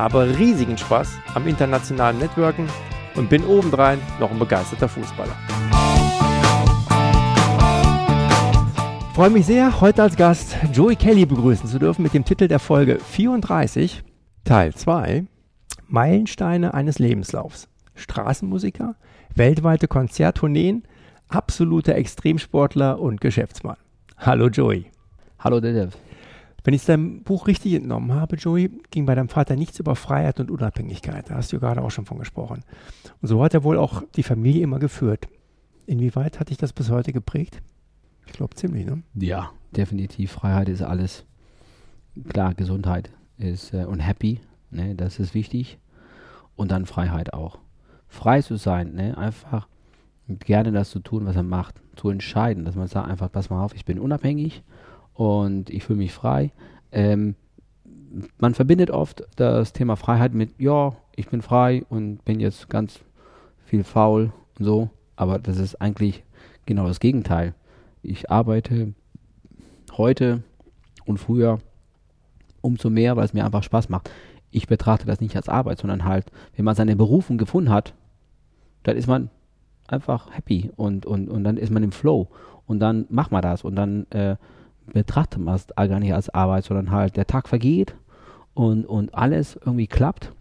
habe 0.00 0.38
riesigen 0.38 0.78
Spaß 0.78 1.18
am 1.34 1.46
internationalen 1.46 2.18
Networken 2.18 2.66
und 3.16 3.28
bin 3.28 3.44
obendrein 3.44 3.98
noch 4.18 4.30
ein 4.30 4.38
begeisterter 4.38 4.88
Fußballer. 4.88 5.36
freue 9.14 9.28
mich 9.28 9.44
sehr, 9.44 9.82
heute 9.82 10.02
als 10.02 10.16
Gast 10.16 10.56
Joey 10.72 10.96
Kelly 10.96 11.26
begrüßen 11.26 11.68
zu 11.68 11.78
dürfen 11.78 12.02
mit 12.02 12.14
dem 12.14 12.24
Titel 12.24 12.48
der 12.48 12.58
Folge 12.58 12.98
34, 12.98 14.02
Teil 14.44 14.72
2, 14.72 15.26
Meilensteine 15.86 16.72
eines 16.72 16.98
Lebenslaufs. 16.98 17.68
Straßenmusiker, 17.94 18.94
weltweite 19.34 19.86
Konzerttourneen, 19.86 20.84
absoluter 21.28 21.96
Extremsportler 21.96 22.98
und 22.98 23.20
Geschäftsmann. 23.20 23.76
Hallo 24.16 24.48
Joey. 24.48 24.86
Hallo 25.38 25.60
Dedev. 25.60 25.94
Wenn 26.64 26.74
ich 26.74 26.84
dein 26.84 27.22
Buch 27.22 27.46
richtig 27.46 27.74
entnommen 27.74 28.12
habe, 28.12 28.36
Joey, 28.36 28.70
ging 28.90 29.06
bei 29.06 29.14
deinem 29.14 29.28
Vater 29.28 29.56
nichts 29.56 29.78
über 29.78 29.96
Freiheit 29.96 30.40
und 30.40 30.50
Unabhängigkeit. 30.50 31.30
Da 31.30 31.36
hast 31.36 31.52
du 31.52 31.60
gerade 31.60 31.82
auch 31.82 31.90
schon 31.90 32.06
von 32.06 32.18
gesprochen. 32.18 32.64
Und 33.20 33.28
so 33.28 33.42
hat 33.42 33.54
er 33.54 33.64
wohl 33.64 33.78
auch 33.78 34.02
die 34.16 34.22
Familie 34.22 34.62
immer 34.62 34.78
geführt. 34.78 35.28
Inwieweit 35.86 36.38
hat 36.38 36.50
dich 36.50 36.58
das 36.58 36.72
bis 36.72 36.90
heute 36.90 37.12
geprägt? 37.12 37.62
Ich 38.26 38.32
glaube 38.32 38.54
ziemlich, 38.54 38.86
ne? 38.86 39.02
Ja, 39.14 39.50
definitiv. 39.72 40.32
Freiheit 40.32 40.68
ist 40.68 40.82
alles. 40.82 41.24
Klar, 42.28 42.54
Gesundheit 42.54 43.10
ist 43.38 43.72
äh, 43.72 43.84
und 43.84 44.00
happy, 44.00 44.40
ne, 44.70 44.94
das 44.94 45.18
ist 45.18 45.34
wichtig. 45.34 45.78
Und 46.56 46.70
dann 46.70 46.86
Freiheit 46.86 47.32
auch. 47.32 47.58
Frei 48.08 48.42
zu 48.42 48.56
sein, 48.56 48.94
ne, 48.94 49.16
einfach 49.16 49.68
gerne 50.28 50.72
das 50.72 50.90
zu 50.90 51.00
tun, 51.00 51.26
was 51.26 51.36
er 51.36 51.42
macht, 51.42 51.80
zu 51.96 52.10
entscheiden, 52.10 52.64
dass 52.64 52.74
man 52.74 52.86
sagt 52.86 53.08
einfach, 53.08 53.32
pass 53.32 53.50
mal 53.50 53.64
auf, 53.64 53.74
ich 53.74 53.84
bin 53.84 53.98
unabhängig 53.98 54.62
und 55.14 55.70
ich 55.70 55.84
fühle 55.84 55.98
mich 55.98 56.12
frei. 56.12 56.52
Ähm, 56.92 57.34
man 58.38 58.54
verbindet 58.54 58.90
oft 58.90 59.24
das 59.36 59.72
Thema 59.72 59.96
Freiheit 59.96 60.34
mit, 60.34 60.50
ja, 60.58 60.94
ich 61.14 61.28
bin 61.28 61.42
frei 61.42 61.84
und 61.88 62.24
bin 62.24 62.40
jetzt 62.40 62.68
ganz 62.68 63.00
viel 63.64 63.84
faul 63.84 64.32
und 64.58 64.64
so, 64.64 64.90
aber 65.16 65.38
das 65.38 65.58
ist 65.58 65.80
eigentlich 65.80 66.24
genau 66.66 66.86
das 66.86 67.00
Gegenteil 67.00 67.54
ich 68.02 68.30
arbeite 68.30 68.94
heute 69.92 70.42
und 71.04 71.18
früher 71.18 71.58
umso 72.60 72.90
mehr, 72.90 73.16
weil 73.16 73.24
es 73.24 73.32
mir 73.32 73.44
einfach 73.44 73.62
Spaß 73.62 73.88
macht. 73.88 74.10
Ich 74.50 74.66
betrachte 74.66 75.06
das 75.06 75.20
nicht 75.20 75.36
als 75.36 75.48
Arbeit, 75.48 75.78
sondern 75.78 76.04
halt, 76.04 76.26
wenn 76.56 76.64
man 76.64 76.74
seine 76.74 76.96
Berufung 76.96 77.38
gefunden 77.38 77.70
hat, 77.70 77.94
dann 78.82 78.96
ist 78.96 79.06
man 79.06 79.30
einfach 79.86 80.34
happy 80.34 80.70
und, 80.76 81.06
und, 81.06 81.28
und 81.28 81.44
dann 81.44 81.56
ist 81.56 81.70
man 81.70 81.82
im 81.82 81.92
Flow 81.92 82.28
und 82.66 82.80
dann 82.80 83.06
macht 83.08 83.32
man 83.32 83.42
das 83.42 83.64
und 83.64 83.76
dann 83.76 84.06
äh, 84.10 84.36
betrachtet 84.92 85.40
man 85.40 85.54
es 85.54 85.66
gar 85.68 86.00
nicht 86.00 86.14
als 86.14 86.28
Arbeit, 86.30 86.64
sondern 86.64 86.90
halt 86.90 87.16
der 87.16 87.26
Tag 87.26 87.48
vergeht 87.48 87.94
und, 88.54 88.84
und 88.84 89.14
alles 89.14 89.56
irgendwie 89.56 89.86
klappt, 89.86 90.32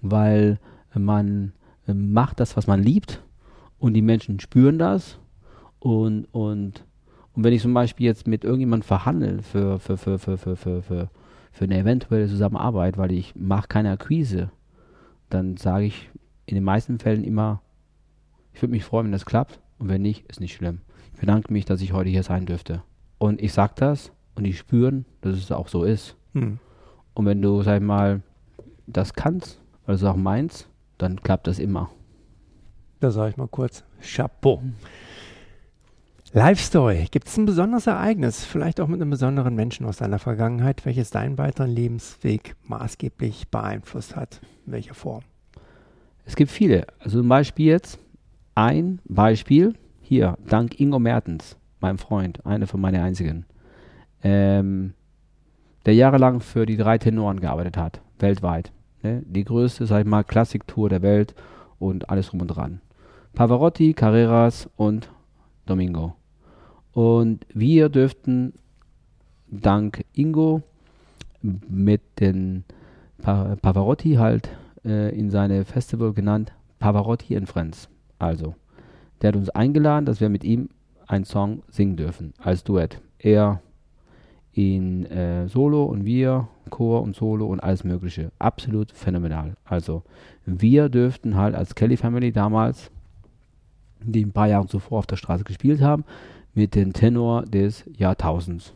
weil 0.00 0.58
man 0.94 1.52
äh, 1.86 1.94
macht 1.94 2.40
das, 2.40 2.56
was 2.56 2.66
man 2.66 2.82
liebt 2.82 3.22
und 3.78 3.94
die 3.94 4.02
Menschen 4.02 4.40
spüren 4.40 4.78
das 4.78 5.18
und, 5.80 6.26
und 6.32 6.84
und 7.34 7.44
wenn 7.44 7.52
ich 7.52 7.62
zum 7.62 7.74
Beispiel 7.74 8.06
jetzt 8.06 8.26
mit 8.26 8.44
irgendjemandem 8.44 8.86
verhandle 8.86 9.42
für, 9.42 9.78
für, 9.78 9.96
für, 9.96 10.18
für, 10.18 10.36
für, 10.36 10.56
für, 10.56 10.82
für, 10.82 11.10
für 11.50 11.64
eine 11.64 11.78
eventuelle 11.78 12.28
Zusammenarbeit, 12.28 12.98
weil 12.98 13.12
ich 13.12 13.34
mache 13.34 13.68
keine 13.68 13.90
Akquise, 13.90 14.50
dann 15.30 15.56
sage 15.56 15.86
ich 15.86 16.10
in 16.44 16.54
den 16.56 16.64
meisten 16.64 16.98
Fällen 16.98 17.24
immer, 17.24 17.62
ich 18.52 18.60
würde 18.60 18.72
mich 18.72 18.84
freuen, 18.84 19.06
wenn 19.06 19.12
das 19.12 19.24
klappt 19.24 19.60
und 19.78 19.88
wenn 19.88 20.02
nicht, 20.02 20.28
ist 20.28 20.40
nicht 20.40 20.54
schlimm. 20.54 20.80
Ich 21.14 21.20
bedanke 21.20 21.52
mich, 21.52 21.64
dass 21.64 21.80
ich 21.80 21.92
heute 21.92 22.10
hier 22.10 22.22
sein 22.22 22.44
dürfte. 22.44 22.82
Und 23.22 23.40
ich 23.40 23.52
sage 23.52 23.74
das 23.76 24.10
und 24.34 24.42
die 24.42 24.52
spüren, 24.52 25.04
dass 25.20 25.36
es 25.36 25.52
auch 25.52 25.68
so 25.68 25.84
ist. 25.84 26.16
Hm. 26.32 26.58
Und 27.14 27.24
wenn 27.24 27.40
du, 27.40 27.62
sag 27.62 27.76
ich 27.76 27.86
mal, 27.86 28.20
das 28.88 29.14
kannst, 29.14 29.60
weil 29.86 29.94
du 29.94 30.02
es 30.02 30.10
auch 30.10 30.16
meinst, 30.16 30.68
dann 30.98 31.22
klappt 31.22 31.46
das 31.46 31.60
immer. 31.60 31.88
Da 32.98 33.12
sage 33.12 33.30
ich 33.30 33.36
mal 33.36 33.46
kurz 33.46 33.84
Chapeau. 34.00 34.60
Hm. 34.60 34.74
Life 36.32 36.60
Story. 36.64 37.06
Gibt 37.12 37.28
es 37.28 37.36
ein 37.36 37.44
besonderes 37.44 37.86
Ereignis, 37.86 38.44
vielleicht 38.44 38.80
auch 38.80 38.88
mit 38.88 39.00
einem 39.00 39.10
besonderen 39.10 39.54
Menschen 39.54 39.86
aus 39.86 39.98
deiner 39.98 40.18
Vergangenheit, 40.18 40.84
welches 40.84 41.10
deinen 41.10 41.38
weiteren 41.38 41.70
Lebensweg 41.70 42.56
maßgeblich 42.64 43.50
beeinflusst 43.50 44.16
hat? 44.16 44.40
In 44.66 44.72
welcher 44.72 44.94
Form? 44.94 45.22
Es 46.24 46.34
gibt 46.34 46.50
viele. 46.50 46.88
Also 46.98 47.20
zum 47.20 47.28
Beispiel 47.28 47.66
jetzt 47.66 48.00
ein 48.56 48.98
Beispiel 49.04 49.74
hier, 50.00 50.36
dank 50.44 50.80
Ingo 50.80 50.98
Mertens, 50.98 51.56
meinem 51.82 51.98
Freund, 51.98 52.44
einer 52.46 52.66
von 52.66 52.80
meinen 52.80 53.02
einzigen, 53.02 53.44
ähm, 54.22 54.94
der 55.84 55.94
jahrelang 55.94 56.40
für 56.40 56.64
die 56.66 56.76
drei 56.76 56.98
Tenoren 56.98 57.40
gearbeitet 57.40 57.76
hat, 57.76 58.00
weltweit. 58.18 58.72
Ne? 59.02 59.22
Die 59.26 59.44
größte, 59.44 59.86
sag 59.86 60.00
ich 60.00 60.06
mal, 60.06 60.22
Klassiktour 60.22 60.88
der 60.88 61.02
Welt 61.02 61.34
und 61.78 62.08
alles 62.08 62.28
drum 62.28 62.40
und 62.40 62.48
dran. 62.48 62.80
Pavarotti, 63.34 63.94
Carreras 63.94 64.68
und 64.76 65.10
Domingo. 65.66 66.14
Und 66.92 67.46
wir 67.52 67.88
dürften 67.88 68.52
dank 69.48 70.04
Ingo 70.12 70.62
mit 71.42 72.02
den 72.20 72.64
pa 73.20 73.56
Pavarotti 73.60 74.14
halt 74.14 74.50
äh, 74.84 75.16
in 75.18 75.30
seine 75.30 75.64
Festival 75.64 76.12
genannt 76.12 76.52
Pavarotti 76.78 77.36
and 77.36 77.48
Friends. 77.48 77.88
Also, 78.18 78.54
der 79.20 79.28
hat 79.28 79.36
uns 79.36 79.50
eingeladen, 79.50 80.04
dass 80.04 80.20
wir 80.20 80.28
mit 80.28 80.44
ihm 80.44 80.68
einen 81.12 81.24
Song 81.24 81.62
singen 81.68 81.96
dürfen 81.96 82.32
als 82.38 82.64
Duett. 82.64 83.00
Er 83.18 83.60
in 84.54 85.06
äh, 85.06 85.46
Solo 85.48 85.84
und 85.84 86.04
wir 86.04 86.48
Chor 86.70 87.02
und 87.02 87.14
Solo 87.14 87.46
und 87.46 87.60
alles 87.60 87.84
Mögliche. 87.84 88.32
Absolut 88.38 88.92
phänomenal. 88.92 89.56
Also, 89.64 90.02
wir 90.46 90.88
dürften 90.88 91.36
halt 91.36 91.54
als 91.54 91.74
Kelly 91.74 91.96
Family 91.96 92.32
damals, 92.32 92.90
die 94.00 94.24
ein 94.24 94.32
paar 94.32 94.48
Jahre 94.48 94.66
zuvor 94.66 95.00
auf 95.00 95.06
der 95.06 95.16
Straße 95.16 95.44
gespielt 95.44 95.80
haben, 95.80 96.04
mit 96.54 96.74
dem 96.74 96.92
Tenor 96.92 97.42
des 97.42 97.84
Jahrtausends 97.96 98.74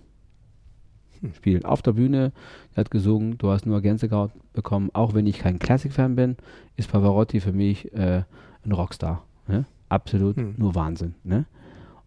hm. 1.21 1.35
spielen. 1.35 1.65
Auf 1.65 1.83
der 1.83 1.93
Bühne, 1.93 2.33
er 2.75 2.81
hat 2.81 2.91
gesungen, 2.91 3.39
du 3.39 3.51
hast 3.51 3.67
nur 3.67 3.81
Gänsegaut 3.81 4.31
bekommen. 4.53 4.91
Auch 4.93 5.15
wenn 5.15 5.27
ich 5.27 5.39
kein 5.39 5.59
Classic-Fan 5.59 6.17
bin, 6.17 6.37
ist 6.77 6.91
Pavarotti 6.91 7.41
für 7.41 7.53
mich 7.53 7.93
äh, 7.95 8.23
ein 8.65 8.73
Rockstar. 8.73 9.25
Ne? 9.49 9.65
Absolut 9.89 10.37
hm. 10.37 10.55
nur 10.59 10.75
Wahnsinn. 10.75 11.15
Ne? 11.25 11.47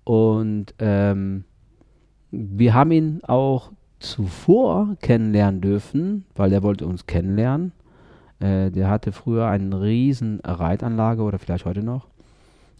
Und 0.10 0.74
ähm, 0.80 1.44
wir 2.32 2.74
haben 2.74 2.92
ihn 2.92 3.20
auch 3.28 3.72
zuvor 4.00 4.96
kennenlernen 5.04 5.62
dürfen, 5.62 6.26
weil 6.34 6.52
er 6.52 6.64
wollte 6.64 6.88
uns 6.88 7.06
kennenlernen. 7.06 7.74
Äh, 8.40 8.72
der 8.72 8.90
hatte 8.90 9.12
früher 9.12 9.46
eine 9.46 9.80
riesen 9.80 10.40
Reitanlage 10.40 11.22
oder 11.22 11.38
vielleicht 11.38 11.66
heute 11.66 11.84
noch. 11.84 12.08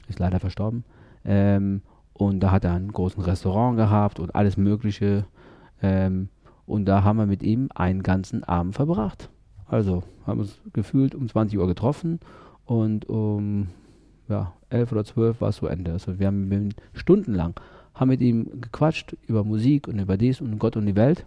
Ist 0.08 0.18
leider 0.18 0.40
verstorben. 0.40 0.86
Ähm, 1.24 1.84
und 2.14 2.40
da 2.40 2.50
hat 2.50 2.64
er 2.64 2.74
einen 2.74 2.92
großen 2.92 3.22
Restaurant 3.22 3.78
gehabt 3.78 4.20
und 4.20 4.34
alles 4.34 4.58
Mögliche. 4.58 5.28
Ähm, 5.84 6.30
und 6.66 6.86
da 6.86 7.04
haben 7.04 7.18
wir 7.18 7.28
mit 7.28 7.44
ihm 7.44 7.70
einen 7.76 8.02
ganzen 8.02 8.44
Abend 8.44 8.74
verbracht. 8.74 9.30
Also 9.68 10.02
haben 10.26 10.40
uns 10.40 10.60
gefühlt 10.74 11.14
um 11.14 11.30
20 11.30 11.60
Uhr 11.60 11.68
getroffen 11.68 12.22
und 12.66 13.08
um 13.08 13.68
ja, 14.30 14.54
11 14.70 14.92
oder 14.92 15.04
12 15.04 15.42
war 15.42 15.50
es 15.50 15.58
zu 15.58 15.68
Ende. 15.68 15.92
Also 15.92 16.20
wir 16.20 16.28
haben 16.28 16.70
stundenlang 16.94 17.56
haben 18.00 18.10
mit 18.10 18.22
ihm 18.22 18.62
gequatscht 18.62 19.16
über 19.28 19.44
Musik 19.44 19.88
und 19.88 20.00
über 20.00 20.18
dies 20.18 20.40
und 20.40 20.58
Gott 20.58 20.78
und 20.78 20.86
die 20.86 20.96
Welt. 20.96 21.26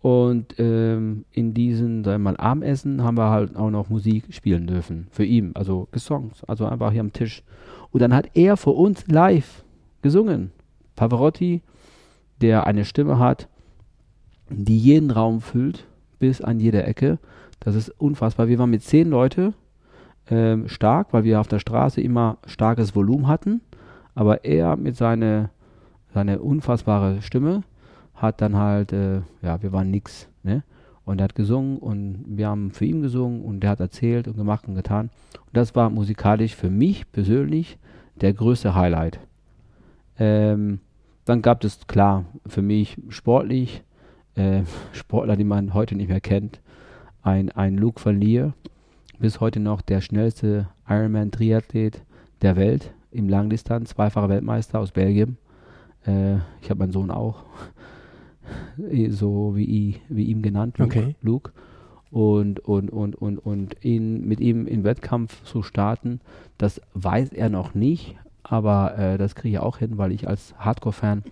Und 0.00 0.54
ähm, 0.58 1.24
in 1.32 1.54
diesen, 1.54 2.04
sagen 2.04 2.22
wir 2.22 2.32
mal, 2.32 2.36
Abendessen 2.36 3.02
haben 3.02 3.18
wir 3.18 3.30
halt 3.30 3.56
auch 3.56 3.70
noch 3.70 3.90
Musik 3.90 4.24
spielen 4.30 4.66
dürfen. 4.66 5.08
Für 5.10 5.24
ihn, 5.24 5.52
also 5.54 5.88
Songs, 5.96 6.44
also 6.44 6.66
einfach 6.66 6.92
hier 6.92 7.00
am 7.00 7.12
Tisch. 7.12 7.42
Und 7.90 8.00
dann 8.00 8.14
hat 8.14 8.30
er 8.34 8.56
für 8.56 8.70
uns 8.70 9.06
live 9.08 9.64
gesungen. 10.00 10.52
Pavarotti, 10.94 11.62
der 12.40 12.66
eine 12.66 12.84
Stimme 12.84 13.18
hat, 13.18 13.48
die 14.48 14.78
jeden 14.78 15.10
Raum 15.10 15.40
füllt, 15.40 15.86
bis 16.18 16.40
an 16.40 16.60
jede 16.60 16.84
Ecke. 16.84 17.18
Das 17.60 17.74
ist 17.74 17.90
unfassbar. 18.00 18.48
Wir 18.48 18.58
waren 18.58 18.70
mit 18.70 18.82
zehn 18.82 19.10
Leuten 19.10 19.54
ähm, 20.30 20.68
stark, 20.68 21.12
weil 21.12 21.24
wir 21.24 21.40
auf 21.40 21.48
der 21.48 21.58
Straße 21.58 22.00
immer 22.00 22.38
starkes 22.46 22.94
Volumen 22.94 23.26
hatten. 23.26 23.60
Aber 24.14 24.44
er 24.44 24.76
mit 24.76 24.96
seiner 24.96 25.50
seine 26.14 26.40
unfassbare 26.40 27.22
Stimme 27.22 27.62
hat 28.14 28.40
dann 28.40 28.56
halt, 28.56 28.92
äh, 28.92 29.20
ja, 29.42 29.62
wir 29.62 29.72
waren 29.72 29.90
nix. 29.90 30.28
Ne? 30.42 30.62
Und 31.04 31.20
er 31.20 31.24
hat 31.24 31.34
gesungen 31.34 31.78
und 31.78 32.24
wir 32.26 32.48
haben 32.48 32.70
für 32.72 32.84
ihn 32.84 33.02
gesungen 33.02 33.42
und 33.42 33.60
der 33.60 33.70
hat 33.70 33.80
erzählt 33.80 34.28
und 34.28 34.36
gemacht 34.36 34.66
und 34.66 34.74
getan. 34.74 35.10
Und 35.46 35.56
das 35.56 35.74
war 35.74 35.90
musikalisch 35.90 36.54
für 36.54 36.70
mich 36.70 37.10
persönlich 37.12 37.78
der 38.20 38.32
größte 38.32 38.74
Highlight. 38.74 39.20
Ähm, 40.18 40.80
dann 41.24 41.42
gab 41.42 41.62
es 41.62 41.86
klar 41.86 42.24
für 42.46 42.62
mich 42.62 42.96
sportlich 43.08 43.84
äh, 44.34 44.62
Sportler, 44.92 45.36
die 45.36 45.44
man 45.44 45.74
heute 45.74 45.94
nicht 45.94 46.08
mehr 46.08 46.20
kennt. 46.20 46.60
Ein, 47.22 47.50
ein 47.52 47.76
Luke 47.76 48.04
van 48.04 48.20
Lier, 48.20 48.54
bis 49.18 49.40
heute 49.40 49.60
noch 49.60 49.80
der 49.80 50.00
schnellste 50.00 50.68
Ironman-Triathlet 50.88 52.02
der 52.42 52.56
Welt 52.56 52.92
im 53.10 53.28
Langdistanz, 53.28 53.90
zweifacher 53.90 54.28
Weltmeister 54.28 54.78
aus 54.78 54.92
Belgien. 54.92 55.38
Äh, 56.06 56.36
ich 56.60 56.70
habe 56.70 56.80
meinen 56.80 56.92
Sohn 56.92 57.10
auch 57.10 57.44
so 59.10 59.56
wie, 59.56 59.96
wie 60.08 60.24
ihm 60.24 60.42
genannt, 60.42 60.78
Luke. 60.78 60.98
Okay. 60.98 61.16
Luke. 61.22 61.52
Und, 62.10 62.60
und, 62.60 62.90
und, 62.90 63.16
und, 63.16 63.38
und 63.38 63.84
ihn, 63.84 64.26
mit 64.26 64.40
ihm 64.40 64.66
in 64.66 64.82
Wettkampf 64.84 65.44
zu 65.44 65.62
starten, 65.62 66.20
das 66.56 66.80
weiß 66.94 67.32
er 67.32 67.50
noch 67.50 67.74
nicht, 67.74 68.16
aber 68.42 68.96
äh, 68.96 69.18
das 69.18 69.34
kriege 69.34 69.56
ich 69.56 69.60
auch 69.60 69.78
hin, 69.78 69.98
weil 69.98 70.12
ich 70.12 70.26
als 70.26 70.54
Hardcore-Fan 70.58 71.24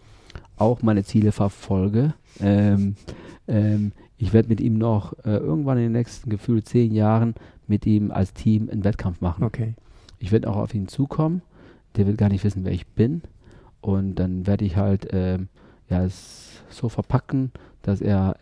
auch 0.59 0.83
meine 0.83 1.05
Ziele 1.05 1.33
verfolge. 1.33 2.15
Ähm, 2.41 2.97
ähm, 3.49 3.93
ich 4.19 4.33
werde 4.33 4.49
mit 4.49 4.61
ihm 4.61 4.77
noch 4.77 5.13
äh, 5.25 5.37
irgendwann 5.37 5.79
in 5.79 5.85
den 5.85 5.93
nächsten 5.93 6.31
gefühlt 6.31 6.67
zehn 6.67 6.93
Jahren 6.93 7.35
mit 7.69 7.87
ihm 7.87 8.11
als 8.11 8.33
Team 8.33 8.69
einen 8.71 8.85
Wettkampf 8.85 9.21
machen. 9.21 9.45
Okay. 9.45 9.75
Ich 10.19 10.33
werde 10.33 10.49
auch 10.49 10.57
auf 10.57 10.75
ihn 10.75 10.89
zukommen. 10.89 11.43
Der 11.97 12.07
will 12.07 12.17
gar 12.17 12.29
nicht 12.29 12.45
wissen, 12.45 12.65
wer 12.65 12.73
ich 12.73 12.87
bin. 12.87 13.23
Und 13.81 14.17
dann 14.17 14.47
werde 14.47 14.65
ich 14.65 14.77
halt 14.77 15.09
ähm, 15.13 15.49
ja, 15.89 16.05
es 16.05 16.63
so 16.71 16.89
verpacken, 16.89 17.53
dass 17.83 18.01
er 18.01 18.37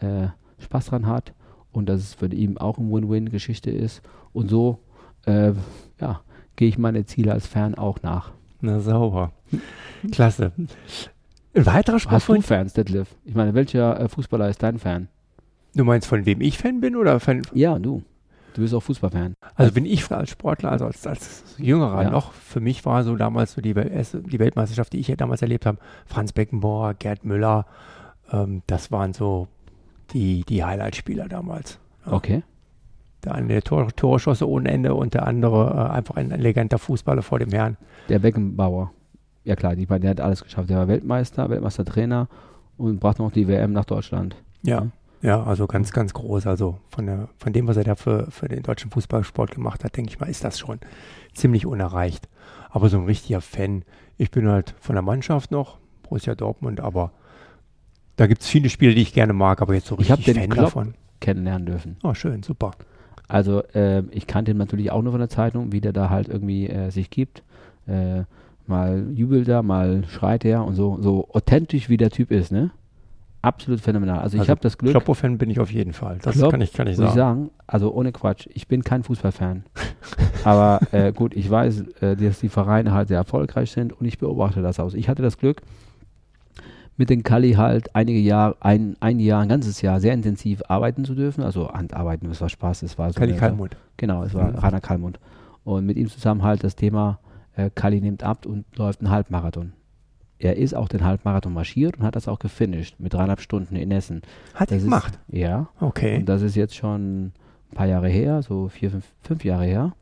äh, 0.59 0.63
Spaß 0.63 0.87
dran 0.87 1.07
hat 1.07 1.33
und 1.73 1.89
dass 1.89 2.01
es 2.01 2.15
für 2.15 2.27
ihn 2.27 2.59
auch 2.59 2.79
eine 2.79 2.91
Win-Win-Geschichte 2.91 3.71
ist. 3.71 4.03
Und 4.33 4.49
so 4.49 4.79
äh, 5.27 5.53
ja, 6.01 6.21
gehe 6.57 6.69
ich 6.69 6.79
meine 6.79 7.05
Ziele 7.07 7.33
als 7.33 7.47
Fan 7.47 7.75
auch 7.75 8.03
nach. 8.03 8.33
Na 8.61 8.81
sauber. 8.81 9.33
Klasse. 10.11 10.53
Ein 11.55 11.67
weiterer 11.67 11.99
Sport. 11.99 12.15
Hast 12.15 12.29
du 12.29 12.41
Fans, 12.41 12.73
Detlef? 12.73 13.15
Ich 13.25 13.35
meine, 13.35 13.55
welcher 13.55 14.01
äh, 14.01 14.09
Fußballer 14.09 14.49
ist 14.49 14.63
dein 14.63 14.79
Fan? 14.79 15.09
Du 15.75 15.85
meinst, 15.85 16.07
von 16.07 16.25
wem 16.25 16.41
ich 16.41 16.59
Fan 16.59 16.81
bin 16.81 16.97
oder 16.97 17.21
Fan? 17.21 17.43
Ja, 17.53 17.79
du. 17.79 18.03
Du 18.55 18.63
bist 18.63 18.73
auch 18.73 18.81
Fußballfan. 18.81 19.35
Also 19.57 19.73
bin 19.73 19.85
ich 19.85 20.11
als 20.13 20.31
Sportler, 20.31 20.71
also 20.71 20.87
als, 20.87 21.07
als 21.07 21.57
Jüngerer 21.59 22.05
ja. 22.05 22.11
noch, 22.11 22.33
für 22.33 22.61
mich 22.61 22.85
war 22.87 23.03
so 23.03 23.17
damals 23.17 23.53
so 23.53 23.61
die, 23.61 23.75
die 23.75 24.39
Weltmeisterschaft, 24.39 24.93
die 24.93 25.01
ich 25.01 25.09
ja 25.09 25.17
damals 25.17 25.43
erlebt 25.43 25.67
habe, 25.67 25.79
Franz 26.07 26.33
Beckenbauer, 26.33 26.95
Gerd 26.95 27.25
Müller, 27.25 27.67
ähm, 28.33 28.63
das 28.69 28.93
waren 28.93 29.13
so 29.13 29.49
die, 30.13 30.45
die 30.45 30.65
Highlight-Spieler 30.65 31.29
damals. 31.29 31.81
Ja. 32.07 32.13
Okay. 32.13 32.43
Der 33.25 33.35
eine, 33.35 33.49
der 33.49 33.63
Tor, 33.63 33.89
Tore 33.97 34.21
schosse 34.21 34.49
ohne 34.49 34.71
Ende 34.71 34.95
und 34.95 35.15
der 35.15 35.27
andere 35.27 35.71
äh, 35.71 35.93
einfach 35.93 36.17
ein 36.17 36.31
eleganter 36.31 36.79
Fußballer 36.79 37.23
vor 37.23 37.41
dem 37.41 37.51
Herrn. 37.51 37.77
Der 38.09 38.21
Beckenbauer. 38.21 38.93
Ja 39.43 39.57
klar, 39.57 39.75
die, 39.75 39.87
der 39.87 40.11
hat 40.11 40.21
alles 40.21 40.45
geschafft. 40.45 40.71
Der 40.71 40.79
war 40.79 40.89
Weltmeister, 40.89 41.51
Weltmeistertrainer 41.51 42.29
und 42.77 43.01
brachte 43.01 43.23
noch 43.23 43.33
die 43.33 43.49
WM 43.49 43.73
nach 43.73 43.85
Deutschland. 43.85 44.37
Ja. 44.63 44.77
Ja, 44.77 44.87
also 45.33 45.67
ganz, 45.67 45.93
ganz 45.93 46.13
groß. 46.13 46.47
Also 46.47 46.79
von, 46.91 47.07
der, 47.07 47.29
von 47.39 47.53
dem, 47.53 47.67
was 47.67 47.77
er 47.77 47.85
da 47.85 47.95
für, 47.95 48.31
für 48.31 48.49
den 48.49 48.63
deutschen 48.63 48.91
Fußballsport 48.91 49.53
gemacht 49.53 49.83
hat, 49.83 49.97
denke 49.97 50.11
ich 50.11 50.21
mal, 50.21 50.29
ist 50.29 50.45
das 50.45 50.59
schon 50.59 50.79
ziemlich 51.33 51.65
unerreicht. 51.67 52.29
Aber 52.71 52.89
so 52.89 52.99
ein 52.99 53.07
richtiger 53.07 53.41
Fan, 53.41 53.85
ich 54.19 54.31
bin 54.31 54.49
halt 54.49 54.75
von 54.81 54.95
der 54.95 55.03
Mannschaft 55.03 55.51
noch, 55.51 55.79
Borussia 56.03 56.35
Dortmund, 56.35 56.81
aber 56.81 57.13
da 58.17 58.27
gibt 58.27 58.43
es 58.43 58.49
viele 58.49 58.69
Spiele, 58.69 58.95
die 58.95 59.03
ich 59.03 59.15
gerne 59.15 59.33
mag, 59.33 59.63
aber 59.63 59.75
jetzt 59.75 59.87
so 59.87 59.95
richtig 59.95 60.29
ich 60.29 60.35
Fan 60.35 60.49
Klopp 60.51 60.67
davon. 60.67 60.95
kennenlernen 61.21 61.67
dürfen. 61.67 61.97
Oh, 62.03 62.15
schön, 62.15 62.43
super. 62.43 62.73
Also 63.27 63.63
äh, 63.75 64.03
ich 64.11 64.27
kannte 64.27 64.51
ihn 64.51 64.59
natürlich 64.59 64.91
auch 64.91 65.03
nur 65.03 65.13
von 65.13 65.21
der 65.21 65.31
Zeitung, 65.31 65.73
wie 65.73 65.81
der 65.81 65.93
da 65.93 66.11
halt 66.11 66.29
irgendwie 66.29 66.69
äh, 66.69 66.91
sich 66.91 67.11
gibt. 67.11 67.43
Äh, 67.87 68.25
mal 68.67 69.07
jubelt 69.15 69.49
er, 69.49 69.63
mal 69.63 70.05
schreit 70.09 70.45
er 70.45 70.65
und 70.65 70.75
so, 70.75 70.99
so 71.01 71.29
authentisch 71.33 71.89
wie 71.89 71.97
der 71.97 72.11
Typ 72.11 72.31
ist, 72.31 72.53
ne? 72.53 72.71
Absolut 73.45 73.81
phänomenal. 73.81 74.19
Also, 74.19 74.39
also 74.39 74.43
ich 74.43 74.51
habe 74.51 74.61
das 74.61 74.79
Glück. 74.79 74.93
Kloppo-Fan 74.93 75.39
bin 75.39 75.51
ich 75.51 75.61
auf 75.61 75.71
jeden 75.71 75.93
Fall. 75.93 76.19
Das 76.23 76.37
Klopp, 76.37 76.53
kann 76.53 76.61
ich, 76.61 76.73
kann 76.73 76.87
ich 76.87 76.97
sagen. 76.97 77.09
Ich 77.09 77.15
sagen. 77.15 77.51
Also 77.67 77.93
ohne 77.93 78.13
Quatsch. 78.13 78.49
Ich 78.53 78.69
bin 78.69 78.83
kein 78.83 79.03
Fußballfan. 79.03 79.65
Aber 80.45 80.81
äh, 80.93 81.13
gut, 81.13 81.35
ich 81.35 81.51
weiß, 81.51 81.85
äh, 82.01 82.17
dass 82.17 82.41
die 82.41 82.49
Vereine 82.49 82.93
halt 82.93 83.09
sehr 83.09 83.19
erfolgreich 83.19 83.71
sind 83.71 83.93
und 83.93 84.07
ich 84.07 84.19
beobachte 84.19 84.63
das 84.63 84.81
aus. 84.81 84.95
Ich 84.95 85.09
hatte 85.09 85.23
das 85.23 85.39
Glück, 85.39 85.63
mit 86.97 87.11
den 87.11 87.23
Kali 87.23 87.53
halt 87.53 87.95
einige 87.95 88.19
Jahre, 88.19 88.57
ein, 88.61 88.97
ein 89.01 89.19
Jahr, 89.19 89.43
ein 89.43 89.49
ganzes 89.49 89.83
Jahr 89.83 90.01
sehr 90.01 90.15
intensiv 90.15 90.63
arbeiten 90.69 91.05
zu 91.05 91.15
dürfen. 91.15 91.43
Also 91.43 91.73
Handarbeiten, 91.73 92.31
es 92.31 92.41
war 92.41 92.49
Spaß. 92.49 92.83
Es 92.83 92.99
war 92.99 93.13
so 93.13 93.19
Kali 93.19 93.35
Kalmund. 93.35 93.77
Genau, 93.97 94.23
es 94.23 94.35
war 94.35 94.51
mhm. 94.51 94.59
Rainer 94.59 94.81
Kalmund. 94.81 95.19
Und 95.65 95.87
mit 95.87 95.97
ihm 95.97 96.09
zusammen 96.09 96.43
halt 96.43 96.63
das 96.63 96.77
Thema, 96.77 97.19
äh, 97.57 97.71
Kali 97.75 98.01
nimmt 98.01 98.23
ab 98.23 98.47
und 98.47 98.65
läuft 98.77 99.01
einen 99.01 99.11
Halbmarathon 99.11 99.73
er 100.45 100.57
ist 100.57 100.75
auch 100.75 100.89
den 100.89 101.05
Halbmarathon 101.05 101.55
marschiert 101.55 101.97
und 101.97 102.05
hat 102.05 102.17
das 102.17 102.29
auch 102.29 102.39
gefinisht 102.39 102.97
mit 102.99 103.15
dreieinhalb 103.15 103.41
Stunden 103.41 103.77
in 103.77 103.91
Essen. 103.91 104.21
Hat 104.55 104.71
er 104.71 104.79
gemacht? 104.79 105.19
Ja. 105.29 105.69
Okay. 105.81 106.19
Und 106.19 106.29
das 106.29 106.43
ist 106.43 106.55
jetzt 106.55 106.77
schon 106.77 107.27
ein 107.27 107.33
paar 107.75 107.87
Jahre 107.87 108.09
her, 108.09 108.43
so 108.43 108.69
vier, 108.69 108.91
fünf, 108.91 109.07
fünf 109.23 109.45
Jahre 109.45 109.65
her. 109.65 109.93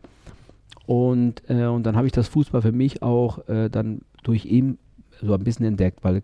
Und, 0.85 1.49
äh, 1.49 1.67
und 1.67 1.85
dann 1.85 1.97
habe 1.97 2.07
ich 2.07 2.13
das 2.13 2.27
Fußball 2.27 2.61
für 2.61 2.73
mich 2.73 3.03
auch 3.03 3.47
äh, 3.49 3.69
dann 3.71 4.01
durch 4.25 4.45
ihn 4.45 4.79
so 5.21 5.33
ein 5.33 5.45
bisschen 5.45 5.65
entdeckt, 5.65 6.03
weil 6.03 6.23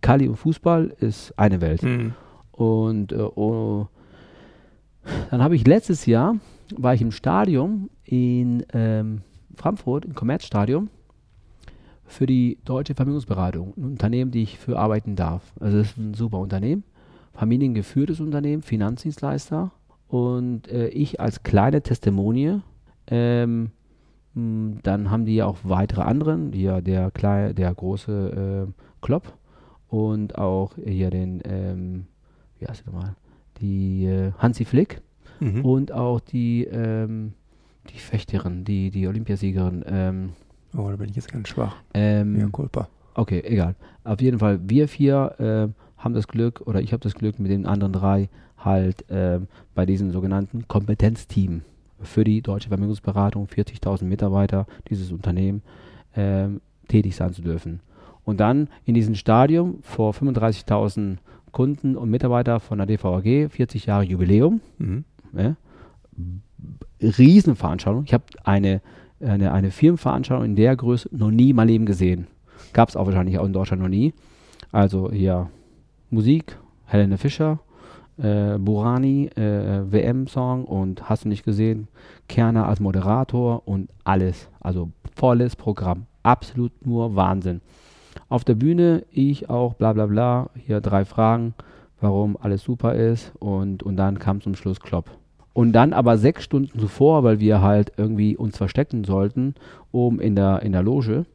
Kali 0.00 0.28
und 0.28 0.36
Fußball 0.36 0.94
ist 1.00 1.36
eine 1.36 1.60
Welt. 1.60 1.82
Mhm. 1.82 2.14
Und 2.52 3.12
äh, 3.12 3.16
oh, 3.16 3.88
dann 5.30 5.42
habe 5.42 5.56
ich 5.56 5.66
letztes 5.66 6.06
Jahr, 6.06 6.36
war 6.76 6.94
ich 6.94 7.02
im 7.02 7.10
Stadion 7.10 7.90
in 8.04 8.64
ähm, 8.72 9.22
Frankfurt, 9.56 10.04
im 10.04 10.14
Commerzstadion 10.14 10.88
für 12.06 12.26
die 12.26 12.58
Deutsche 12.64 12.94
Vermögensberatung, 12.94 13.74
ein 13.76 13.84
Unternehmen, 13.84 14.30
die 14.30 14.42
ich 14.42 14.58
für 14.58 14.78
arbeiten 14.78 15.16
darf. 15.16 15.52
Also 15.60 15.78
das 15.78 15.88
ist 15.88 15.96
ein 15.96 16.14
super 16.14 16.38
Unternehmen, 16.38 16.84
familiengeführtes 17.32 18.20
Unternehmen, 18.20 18.62
Finanzdienstleister 18.62 19.72
und 20.08 20.68
äh, 20.68 20.88
ich 20.88 21.20
als 21.20 21.42
kleine 21.42 21.82
Testimonie. 21.82 22.60
Ähm, 23.06 23.70
dann 24.34 25.10
haben 25.10 25.26
die 25.26 25.36
ja 25.36 25.46
auch 25.46 25.58
weitere 25.62 26.02
anderen, 26.02 26.52
hier 26.52 26.80
der 26.80 27.12
kleine, 27.12 27.54
der 27.54 27.72
große 27.72 28.66
äh, 28.68 28.72
Klopp 29.00 29.32
und 29.88 30.38
auch 30.38 30.72
hier 30.84 31.10
den, 31.10 31.40
ähm, 31.44 32.06
wie 32.58 32.66
heißt 32.66 32.84
der 32.84 32.92
nochmal, 32.92 33.14
die 33.60 34.06
äh, 34.06 34.32
Hansi 34.38 34.64
Flick 34.64 35.00
mhm. 35.38 35.64
und 35.64 35.92
auch 35.92 36.18
die, 36.18 36.64
ähm, 36.64 37.34
die 37.90 37.98
Fechterin, 37.98 38.64
die, 38.64 38.90
die 38.90 39.06
Olympiasiegerin, 39.06 39.84
ähm, 39.86 40.32
Oh, 40.76 40.88
da 40.90 40.96
bin 40.96 41.08
ich 41.08 41.16
jetzt 41.16 41.32
ganz 41.32 41.48
schwach. 41.48 41.76
Ähm, 41.92 42.38
ja, 42.38 42.48
Culpa. 42.48 42.88
Okay, 43.14 43.42
egal. 43.44 43.76
Auf 44.02 44.20
jeden 44.20 44.38
Fall, 44.38 44.60
wir 44.68 44.88
vier 44.88 45.34
äh, 45.38 46.02
haben 46.02 46.14
das 46.14 46.28
Glück, 46.28 46.62
oder 46.66 46.80
ich 46.80 46.92
habe 46.92 47.02
das 47.02 47.14
Glück 47.14 47.38
mit 47.38 47.50
den 47.50 47.66
anderen 47.66 47.92
drei 47.92 48.28
halt 48.58 49.08
äh, 49.10 49.40
bei 49.74 49.86
diesem 49.86 50.10
sogenannten 50.10 50.66
Kompetenzteam 50.68 51.62
für 52.00 52.24
die 52.24 52.42
deutsche 52.42 52.68
Vermögensberatung, 52.68 53.46
40.000 53.46 54.04
Mitarbeiter, 54.04 54.66
dieses 54.88 55.12
Unternehmen, 55.12 55.62
äh, 56.14 56.48
tätig 56.88 57.16
sein 57.16 57.32
zu 57.32 57.42
dürfen. 57.42 57.80
Und 58.24 58.40
dann 58.40 58.68
in 58.84 58.94
diesem 58.94 59.14
Stadium 59.14 59.78
vor 59.82 60.12
35.000 60.12 61.18
Kunden 61.52 61.96
und 61.96 62.10
Mitarbeiter 62.10 62.58
von 62.58 62.78
der 62.78 62.86
DVAG, 62.86 63.50
40 63.50 63.86
Jahre 63.86 64.04
Jubiläum, 64.04 64.60
mhm. 64.78 65.04
ja, 65.32 65.56
Riesenveranstaltung. 67.00 68.04
Ich 68.04 68.14
habe 68.14 68.24
eine 68.42 68.80
eine, 69.24 69.52
eine 69.52 69.70
Firmenveranstaltung 69.70 70.44
in 70.44 70.56
der 70.56 70.76
Größe 70.76 71.08
noch 71.12 71.30
nie 71.30 71.52
mal 71.52 71.66
Leben 71.66 71.86
gesehen. 71.86 72.26
Gab 72.72 72.88
es 72.88 72.96
auch 72.96 73.06
wahrscheinlich 73.06 73.38
auch 73.38 73.46
in 73.46 73.52
Deutschland 73.52 73.82
noch 73.82 73.88
nie. 73.88 74.12
Also 74.72 75.10
hier 75.10 75.50
Musik, 76.10 76.58
Helene 76.86 77.18
Fischer, 77.18 77.60
äh, 78.18 78.58
Burani, 78.58 79.26
äh, 79.36 79.90
WM-Song 79.90 80.64
und 80.64 81.08
hast 81.08 81.24
du 81.24 81.28
nicht 81.28 81.44
gesehen, 81.44 81.88
Kerner 82.28 82.68
als 82.68 82.80
Moderator 82.80 83.66
und 83.66 83.90
alles. 84.04 84.48
Also 84.60 84.90
volles 85.14 85.56
Programm. 85.56 86.06
Absolut 86.22 86.86
nur 86.86 87.16
Wahnsinn. 87.16 87.60
Auf 88.28 88.44
der 88.44 88.54
Bühne 88.54 89.04
ich 89.10 89.50
auch 89.50 89.74
bla 89.74 89.92
bla 89.92 90.06
bla. 90.06 90.50
Hier 90.54 90.80
drei 90.80 91.04
Fragen, 91.04 91.54
warum 92.00 92.36
alles 92.40 92.62
super 92.62 92.94
ist 92.94 93.32
und, 93.38 93.82
und 93.82 93.96
dann 93.96 94.18
kam 94.18 94.40
zum 94.40 94.54
Schluss 94.54 94.80
Klopp. 94.80 95.10
Und 95.54 95.72
dann 95.72 95.92
aber 95.92 96.18
sechs 96.18 96.44
Stunden 96.44 96.78
zuvor, 96.80 97.22
weil 97.22 97.38
wir 97.38 97.62
halt 97.62 97.92
irgendwie 97.96 98.36
uns 98.36 98.56
verstecken 98.58 99.04
sollten, 99.04 99.54
oben 99.92 100.20
in 100.20 100.34
der, 100.34 100.62
in 100.62 100.72
der 100.72 100.82
Loge, 100.82 101.26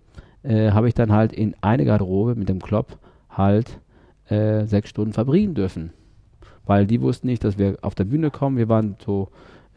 äh, 0.44 0.72
habe 0.72 0.90
ich 0.90 0.94
dann 0.94 1.14
halt 1.14 1.32
in 1.32 1.56
eine 1.62 1.86
Garderobe 1.86 2.36
mit 2.36 2.50
dem 2.50 2.62
Klopp 2.62 3.00
halt 3.30 3.80
äh, 4.28 4.66
sechs 4.66 4.90
Stunden 4.90 5.14
verbringen 5.14 5.54
dürfen. 5.56 5.94
Weil 6.66 6.86
die 6.86 7.00
wussten 7.02 7.28
nicht, 7.28 7.46
dass 7.46 7.58
wir 7.58 7.78
auf 7.82 7.96
der 7.96 8.04
Bühne 8.04 8.30
kommen. 8.30 8.58
Wir 8.58 8.68
waren 8.68 8.98
so, 9.04 9.30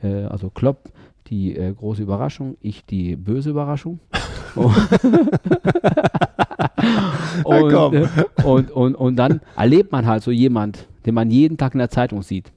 äh, 0.03 0.25
also 0.25 0.51
Klopp 0.51 0.91
die 1.29 1.57
äh, 1.57 1.73
große 1.73 2.03
Überraschung, 2.03 2.57
ich 2.61 2.85
die 2.85 3.15
böse 3.15 3.51
Überraschung. 3.51 4.01
und, 7.45 7.73
und, 7.73 8.09
und, 8.45 8.71
und, 8.73 8.95
und 8.97 9.17
dann 9.17 9.41
erlebt 9.57 9.93
man 9.93 10.05
halt 10.05 10.25
so 10.25 10.33
jemand, 10.33 10.89
den 11.07 11.15
man 11.15 11.31
jeden 11.31 11.57
Tag 11.57 11.75
in 11.75 11.79
der 11.79 11.91
Zeitung 11.91 12.23
sieht 12.23 12.53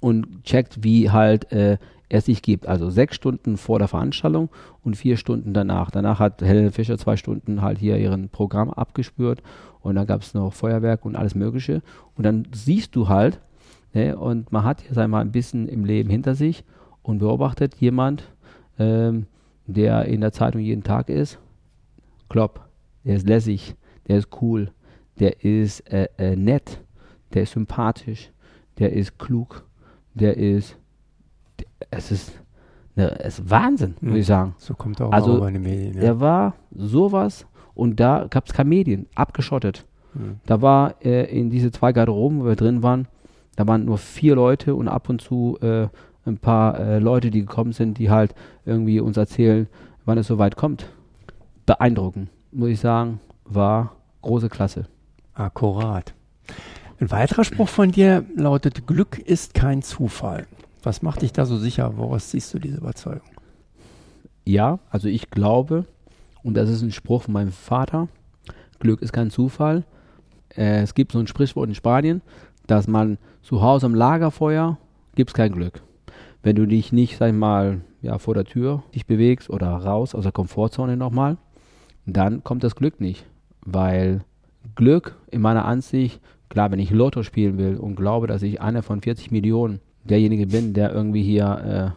und 0.00 0.44
checkt, 0.44 0.82
wie 0.82 1.10
halt 1.10 1.50
äh, 1.52 1.78
er 2.08 2.20
sich 2.20 2.42
gibt. 2.42 2.66
Also 2.66 2.90
sechs 2.90 3.16
Stunden 3.16 3.56
vor 3.56 3.78
der 3.78 3.88
Veranstaltung 3.88 4.48
und 4.84 4.96
vier 4.96 5.16
Stunden 5.16 5.52
danach. 5.52 5.90
Danach 5.90 6.20
hat 6.20 6.42
Helene 6.42 6.70
Fischer 6.70 6.98
zwei 6.98 7.16
Stunden 7.16 7.62
halt 7.62 7.78
hier 7.78 7.98
ihren 7.98 8.28
Programm 8.28 8.70
abgespürt 8.70 9.42
und 9.80 9.96
dann 9.96 10.06
gab 10.06 10.22
es 10.22 10.34
noch 10.34 10.52
Feuerwerk 10.52 11.04
und 11.04 11.16
alles 11.16 11.34
Mögliche. 11.34 11.82
Und 12.16 12.24
dann 12.24 12.46
siehst 12.52 12.94
du 12.94 13.08
halt, 13.08 13.40
ne, 13.92 14.16
und 14.16 14.52
man 14.52 14.64
hat 14.64 14.82
jetzt 14.82 14.98
einmal 14.98 15.22
ein 15.22 15.32
bisschen 15.32 15.68
im 15.68 15.84
Leben 15.84 16.10
hinter 16.10 16.34
sich 16.34 16.64
und 17.02 17.18
beobachtet 17.18 17.76
jemand, 17.76 18.24
ähm, 18.78 19.26
der 19.66 20.04
in 20.06 20.20
der 20.20 20.32
Zeitung 20.32 20.60
jeden 20.60 20.82
Tag 20.82 21.08
ist. 21.08 21.38
Klopp, 22.28 22.68
der 23.04 23.16
ist 23.16 23.28
lässig, 23.28 23.74
der 24.06 24.18
ist 24.18 24.28
cool, 24.40 24.70
der 25.18 25.44
ist 25.44 25.80
äh, 25.92 26.08
äh, 26.18 26.36
nett, 26.36 26.80
der 27.34 27.42
ist 27.42 27.52
sympathisch, 27.52 28.30
der 28.78 28.92
ist 28.92 29.18
klug, 29.18 29.65
der 30.16 30.36
ist 30.36 30.76
es 31.90 32.10
ist, 32.10 32.32
ne, 32.94 33.18
es 33.20 33.38
ist 33.38 33.50
Wahnsinn, 33.50 33.94
mhm. 34.00 34.10
muss 34.10 34.18
ich 34.20 34.26
sagen. 34.26 34.54
So 34.58 34.74
kommt 34.74 35.00
auch 35.00 35.12
also, 35.12 35.44
in 35.44 35.54
den 35.54 35.62
Medien. 35.62 35.94
Ja. 35.94 36.02
Er 36.02 36.20
war 36.20 36.54
sowas 36.74 37.46
und 37.74 38.00
da 38.00 38.26
gab 38.28 38.46
es 38.46 38.52
keine 38.52 38.68
Medien, 38.68 39.06
abgeschottet. 39.14 39.84
Mhm. 40.14 40.40
Da 40.46 40.62
war 40.62 40.94
äh, 41.04 41.24
in 41.38 41.50
diese 41.50 41.70
zwei 41.70 41.92
Garderoben, 41.92 42.40
wo 42.40 42.46
wir 42.46 42.56
drin 42.56 42.82
waren, 42.82 43.08
da 43.56 43.66
waren 43.66 43.84
nur 43.84 43.98
vier 43.98 44.34
Leute 44.34 44.74
und 44.74 44.88
ab 44.88 45.08
und 45.08 45.20
zu 45.20 45.58
äh, 45.60 45.88
ein 46.26 46.38
paar 46.38 46.78
äh, 46.78 46.98
Leute, 46.98 47.30
die 47.30 47.40
gekommen 47.40 47.72
sind, 47.72 47.98
die 47.98 48.10
halt 48.10 48.34
irgendwie 48.64 49.00
uns 49.00 49.16
erzählen, 49.16 49.68
wann 50.04 50.18
es 50.18 50.26
soweit 50.26 50.56
kommt. 50.56 50.86
Beeindruckend, 51.64 52.30
muss 52.52 52.68
ich 52.68 52.80
sagen, 52.80 53.20
war 53.44 53.92
große 54.22 54.48
Klasse. 54.48 54.86
Akkurat. 55.34 56.14
Ein 56.98 57.10
weiterer 57.10 57.44
Spruch 57.44 57.68
von 57.68 57.92
dir 57.92 58.24
lautet, 58.36 58.86
Glück 58.86 59.18
ist 59.18 59.52
kein 59.52 59.82
Zufall. 59.82 60.46
Was 60.82 61.02
macht 61.02 61.20
dich 61.20 61.30
da 61.30 61.44
so 61.44 61.58
sicher? 61.58 61.98
Woraus 61.98 62.30
siehst 62.30 62.54
du 62.54 62.58
diese 62.58 62.78
Überzeugung? 62.78 63.28
Ja, 64.46 64.78
also 64.88 65.08
ich 65.08 65.30
glaube, 65.30 65.84
und 66.42 66.54
das 66.54 66.70
ist 66.70 66.80
ein 66.80 66.92
Spruch 66.92 67.24
von 67.24 67.34
meinem 67.34 67.52
Vater, 67.52 68.08
Glück 68.78 69.02
ist 69.02 69.12
kein 69.12 69.30
Zufall. 69.30 69.84
Äh, 70.56 70.80
es 70.80 70.94
gibt 70.94 71.12
so 71.12 71.18
ein 71.18 71.26
Sprichwort 71.26 71.68
in 71.68 71.74
Spanien, 71.74 72.22
dass 72.66 72.88
man 72.88 73.18
zu 73.42 73.60
Hause 73.60 73.86
am 73.86 73.94
Lagerfeuer 73.94 74.78
gibt 75.16 75.30
es 75.30 75.34
kein 75.34 75.52
Glück. 75.52 75.82
Wenn 76.42 76.56
du 76.56 76.66
dich 76.66 76.92
nicht, 76.92 77.18
sag 77.18 77.28
ich 77.28 77.34
mal, 77.34 77.82
ja, 78.00 78.18
vor 78.18 78.32
der 78.32 78.44
Tür 78.44 78.82
dich 78.94 79.04
bewegst 79.04 79.50
oder 79.50 79.68
raus 79.68 80.14
aus 80.14 80.22
der 80.22 80.32
Komfortzone 80.32 80.96
nochmal, 80.96 81.36
dann 82.06 82.42
kommt 82.42 82.64
das 82.64 82.74
Glück 82.74 83.00
nicht. 83.02 83.26
Weil 83.60 84.24
Glück 84.76 85.16
in 85.30 85.42
meiner 85.42 85.64
Ansicht, 85.66 86.20
klar, 86.48 86.70
wenn 86.70 86.78
ich 86.78 86.90
Lotto 86.90 87.22
spielen 87.22 87.58
will 87.58 87.76
und 87.76 87.96
glaube, 87.96 88.26
dass 88.26 88.42
ich 88.42 88.60
einer 88.60 88.82
von 88.82 89.00
40 89.00 89.30
Millionen 89.30 89.80
derjenige 90.04 90.46
bin, 90.46 90.72
der 90.72 90.92
irgendwie 90.92 91.22
hier 91.22 91.94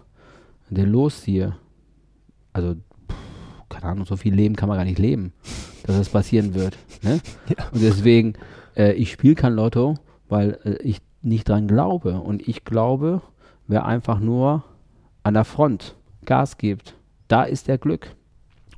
äh, 0.69 0.73
der 0.73 0.85
losziehe. 0.85 1.55
Also, 2.53 2.75
pff, 2.75 3.69
keine 3.69 3.85
Ahnung, 3.85 4.05
so 4.05 4.15
viel 4.15 4.33
Leben 4.33 4.55
kann 4.55 4.69
man 4.69 4.77
gar 4.77 4.85
nicht 4.85 4.99
leben, 4.99 5.33
dass 5.85 5.97
das 5.97 6.09
passieren 6.09 6.53
wird. 6.53 6.77
Ne? 7.01 7.19
Ja. 7.57 7.65
Und 7.71 7.81
deswegen, 7.81 8.33
äh, 8.75 8.93
ich 8.93 9.11
spiele 9.11 9.35
kein 9.35 9.53
Lotto, 9.53 9.95
weil 10.27 10.59
äh, 10.63 10.81
ich 10.83 11.01
nicht 11.21 11.47
dran 11.47 11.67
glaube. 11.67 12.19
Und 12.19 12.47
ich 12.47 12.63
glaube, 12.65 13.21
wer 13.67 13.85
einfach 13.85 14.19
nur 14.19 14.63
an 15.23 15.33
der 15.33 15.45
Front 15.45 15.95
Gas 16.25 16.57
gibt, 16.57 16.95
da 17.27 17.43
ist 17.43 17.67
der 17.67 17.77
Glück. 17.77 18.15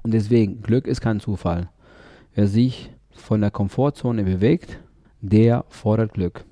Und 0.04 0.14
deswegen, 0.14 0.62
Glück 0.62 0.88
ist 0.88 1.02
kein 1.02 1.20
Zufall. 1.20 1.70
Wer 2.34 2.48
sich 2.48 2.92
von 3.12 3.42
der 3.42 3.52
Komfortzone 3.52 4.24
bewegt, 4.24 4.80
der 5.22 5.66
fordert 5.70 6.14
Glück. 6.14 6.46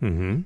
Mhm. 0.00 0.44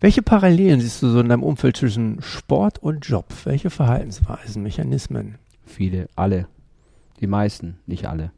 Welche 0.00 0.22
Parallelen 0.22 0.80
siehst 0.80 1.02
du 1.02 1.08
so 1.08 1.20
in 1.20 1.28
deinem 1.28 1.42
Umfeld 1.42 1.76
zwischen 1.76 2.22
Sport 2.22 2.80
und 2.80 3.06
Job? 3.06 3.26
Welche 3.44 3.70
Verhaltensweisen, 3.70 4.62
Mechanismen? 4.62 5.38
Viele, 5.64 6.08
alle. 6.14 6.46
Die 7.20 7.26
meisten, 7.26 7.78
nicht 7.86 8.06
alle. 8.06 8.30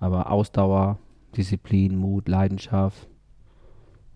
Aber 0.00 0.32
Ausdauer, 0.32 0.98
Disziplin, 1.36 1.96
Mut, 1.96 2.26
Leidenschaft, 2.26 3.06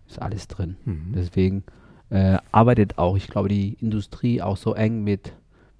ist 0.07 0.21
alles 0.21 0.47
drin. 0.49 0.75
Mhm. 0.83 1.13
Deswegen 1.15 1.63
äh, 2.09 2.37
arbeitet 2.51 2.97
auch, 2.97 3.15
ich 3.15 3.27
glaube, 3.27 3.47
die 3.47 3.77
Industrie 3.79 4.41
auch 4.41 4.57
so 4.57 4.73
eng 4.73 5.03
mit, 5.03 5.33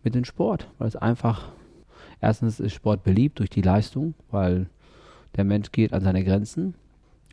mit 0.04 0.16
dem 0.16 0.24
Sport, 0.24 0.70
weil 0.78 0.88
es 0.88 0.96
einfach, 0.96 1.50
erstens 2.22 2.62
ist 2.62 2.74
Sport 2.74 3.04
beliebt 3.04 3.40
durch 3.40 3.50
die 3.50 3.62
Leistung, 3.62 4.14
weil 4.32 4.70
der 5.36 5.44
Mensch 5.44 5.74
geht 5.74 5.92
an 5.92 6.04
seine 6.04 6.24
Grenzen 6.24 6.76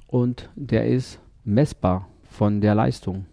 und 0.06 0.50
der 0.54 0.87
ist 0.87 1.20
messbar 1.44 2.08
von 2.25 2.61
der 2.61 2.75
Leistung. 2.75 3.26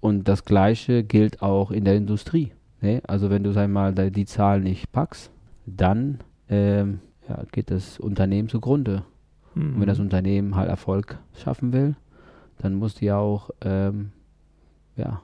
Und 0.00 0.28
das 0.28 0.44
Gleiche 0.44 1.02
gilt 1.02 1.42
auch 1.42 1.70
in 1.70 1.84
der 1.84 1.96
Industrie. 1.96 2.52
Ne? 2.80 3.02
Also 3.06 3.30
wenn 3.30 3.42
du 3.42 3.52
sag 3.52 3.68
mal 3.68 3.92
die 3.92 4.26
Zahl 4.26 4.60
nicht 4.60 4.92
packst, 4.92 5.30
dann 5.66 6.18
ähm, 6.48 7.00
ja, 7.28 7.42
geht 7.50 7.70
das 7.70 7.98
Unternehmen 7.98 8.48
zugrunde. 8.48 9.04
Mhm. 9.54 9.74
Und 9.74 9.80
wenn 9.80 9.88
das 9.88 9.98
Unternehmen 9.98 10.54
halt 10.54 10.68
Erfolg 10.68 11.18
schaffen 11.34 11.72
will, 11.72 11.96
dann 12.58 12.74
muss 12.74 12.94
die 12.94 13.12
auch 13.12 13.50
ähm, 13.60 14.12
ja, 14.96 15.22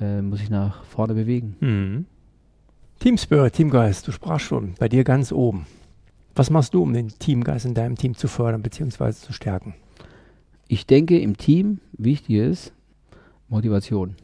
äh, 0.00 0.22
muss 0.22 0.40
sich 0.40 0.50
nach 0.50 0.82
vorne 0.84 1.14
bewegen. 1.14 1.56
Mhm. 1.60 2.06
Team 2.98 3.16
Spirit, 3.16 3.54
Teamgeist, 3.54 4.06
du 4.06 4.12
sprachst 4.12 4.46
schon, 4.46 4.74
bei 4.78 4.88
dir 4.88 5.04
ganz 5.04 5.32
oben. 5.32 5.66
Was 6.34 6.50
machst 6.50 6.74
du, 6.74 6.82
um 6.82 6.92
den 6.92 7.08
Teamgeist 7.08 7.66
in 7.66 7.74
deinem 7.74 7.96
Team 7.96 8.16
zu 8.16 8.28
fördern 8.28 8.62
bzw. 8.62 9.12
zu 9.12 9.32
stärken? 9.32 9.74
Ich 10.68 10.86
denke, 10.86 11.18
im 11.18 11.36
Team 11.36 11.80
wichtig 11.92 12.36
ist, 12.36 12.72
Motivation. 13.48 14.14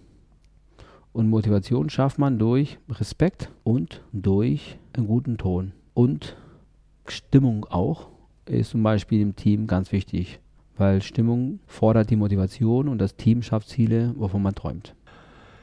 Und 1.12 1.28
Motivation 1.28 1.90
schafft 1.90 2.18
man 2.18 2.38
durch 2.38 2.78
Respekt 2.88 3.50
und 3.64 4.02
durch 4.12 4.78
einen 4.92 5.06
guten 5.06 5.38
Ton. 5.38 5.72
Und 5.94 6.36
Stimmung 7.08 7.64
auch 7.64 8.08
ist 8.44 8.70
zum 8.70 8.82
Beispiel 8.82 9.20
im 9.20 9.34
Team 9.34 9.66
ganz 9.66 9.92
wichtig, 9.92 10.40
weil 10.76 11.02
Stimmung 11.02 11.58
fordert 11.66 12.10
die 12.10 12.16
Motivation 12.16 12.88
und 12.88 12.98
das 12.98 13.16
Team 13.16 13.42
schafft 13.42 13.68
Ziele, 13.68 14.14
wovon 14.16 14.42
man 14.42 14.54
träumt. 14.54 14.94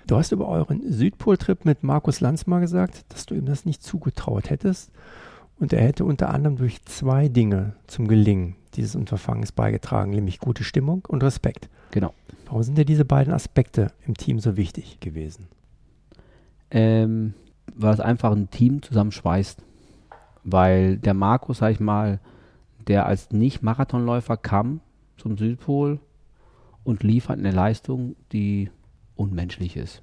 Du 0.07 0.17
hast 0.17 0.33
über 0.33 0.49
euren 0.49 0.91
Südpol-Trip 0.91 1.63
mit 1.63 1.83
Markus 1.83 2.19
Lanz 2.19 2.45
mal 2.45 2.59
gesagt, 2.59 3.05
dass 3.09 3.25
du 3.25 3.35
ihm 3.35 3.45
das 3.45 3.65
nicht 3.65 3.81
zugetraut 3.81 4.49
hättest. 4.49 4.91
Und 5.59 5.73
er 5.73 5.81
hätte 5.81 6.05
unter 6.05 6.29
anderem 6.29 6.57
durch 6.57 6.83
zwei 6.85 7.29
Dinge 7.29 7.75
zum 7.87 8.07
Gelingen 8.07 8.55
dieses 8.75 8.95
Unterfangens 8.95 9.51
beigetragen, 9.51 10.11
nämlich 10.11 10.39
gute 10.39 10.63
Stimmung 10.63 11.03
und 11.07 11.23
Respekt. 11.23 11.69
Genau. 11.91 12.13
Warum 12.45 12.63
sind 12.63 12.77
dir 12.77 12.85
diese 12.85 13.05
beiden 13.05 13.33
Aspekte 13.33 13.91
im 14.05 14.15
Team 14.15 14.39
so 14.39 14.57
wichtig 14.57 14.99
gewesen? 14.99 15.47
Ähm, 16.71 17.33
weil 17.75 17.93
es 17.93 17.99
einfach 17.99 18.31
ein 18.31 18.49
Team 18.49 18.81
zusammenschweißt. 18.81 19.63
Weil 20.43 20.97
der 20.97 21.13
Markus, 21.13 21.59
sag 21.59 21.71
ich 21.71 21.79
mal, 21.79 22.19
der 22.87 23.05
als 23.05 23.31
Nicht-Marathonläufer 23.31 24.37
kam 24.37 24.81
zum 25.17 25.37
Südpol 25.37 25.99
und 26.83 27.03
liefert 27.03 27.39
eine 27.39 27.51
Leistung, 27.51 28.15
die 28.31 28.69
unmenschlich 29.15 29.77
ist. 29.77 30.01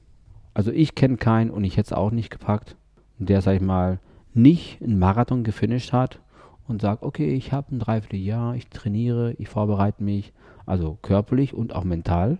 Also 0.54 0.71
ich 0.73 0.95
kenne 0.95 1.16
keinen 1.16 1.50
und 1.50 1.64
ich 1.64 1.76
hätte 1.76 1.88
es 1.88 1.92
auch 1.92 2.11
nicht 2.11 2.30
gepackt, 2.30 2.76
der, 3.19 3.42
sag 3.42 3.57
ich 3.57 3.61
mal, 3.61 3.99
nicht 4.34 4.82
einen 4.82 4.99
Marathon 4.99 5.44
gefinisht 5.44 5.92
hat 5.92 6.20
und 6.68 6.80
sagt, 6.80 7.02
okay, 7.02 7.34
ich 7.34 7.52
habe 7.52 7.75
ein 7.75 7.80
Dreivierteljahr, 7.80 8.54
ich 8.54 8.68
trainiere, 8.68 9.34
ich 9.38 9.49
vorbereite 9.49 10.02
mich, 10.02 10.32
also 10.66 10.99
körperlich 11.02 11.52
und 11.52 11.75
auch 11.75 11.84
mental. 11.84 12.38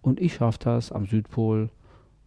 Und 0.00 0.20
ich 0.20 0.34
schaffe 0.34 0.58
das 0.60 0.90
am 0.90 1.06
Südpol 1.06 1.70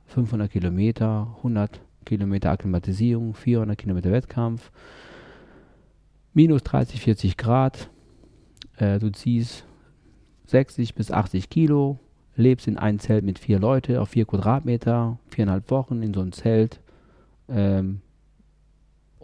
500 0.08 0.50
Kilometer, 0.50 1.36
100 1.38 1.82
Kilometer 2.06 2.52
Akklimatisierung, 2.52 3.34
400 3.34 3.78
Kilometer 3.78 4.12
Wettkampf, 4.12 4.72
minus 6.34 6.64
30, 6.64 7.02
40 7.02 7.38
Grad. 7.38 7.90
Äh, 8.78 9.00
du 9.00 9.12
ziehst 9.12 9.66
60 10.46 10.96
bis 10.96 11.12
80 11.12 11.50
Kilo, 11.50 12.00
lebst 12.36 12.68
in 12.68 12.78
einem 12.78 13.00
Zelt 13.00 13.26
mit 13.26 13.40
vier 13.40 13.60
Leuten 13.60 13.98
auf 13.98 14.10
vier 14.10 14.26
Quadratmeter, 14.26 15.18
viereinhalb 15.30 15.70
Wochen 15.72 16.02
in 16.04 16.14
so 16.14 16.22
einem 16.22 16.32
Zelt, 16.32 16.80
ähm, 17.50 18.02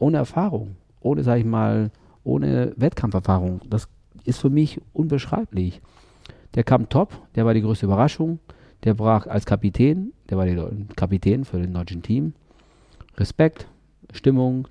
ohne 0.01 0.17
Erfahrung 0.17 0.75
ohne, 1.01 1.23
sag 1.23 1.39
ich 1.39 1.45
mal, 1.45 1.91
ohne 2.23 2.73
Wettkampferfahrung. 2.77 3.61
Das 3.69 3.89
ist 4.23 4.39
für 4.39 4.49
mich 4.49 4.79
unbeschreiblich. 4.93 5.81
Der 6.55 6.63
kam 6.63 6.87
top, 6.89 7.13
der 7.35 7.45
war 7.45 7.53
die 7.53 7.61
größte 7.61 7.85
Überraschung. 7.85 8.39
Der 8.83 8.93
brach 8.93 9.27
als 9.27 9.45
Kapitän, 9.45 10.13
der 10.29 10.37
war 10.37 10.45
der 10.45 10.71
Kapitän 10.95 11.45
für 11.45 11.59
den 11.59 11.73
deutschen 11.73 12.01
Team, 12.01 12.33
Respekt, 13.17 13.67
Stimmung 14.11 14.67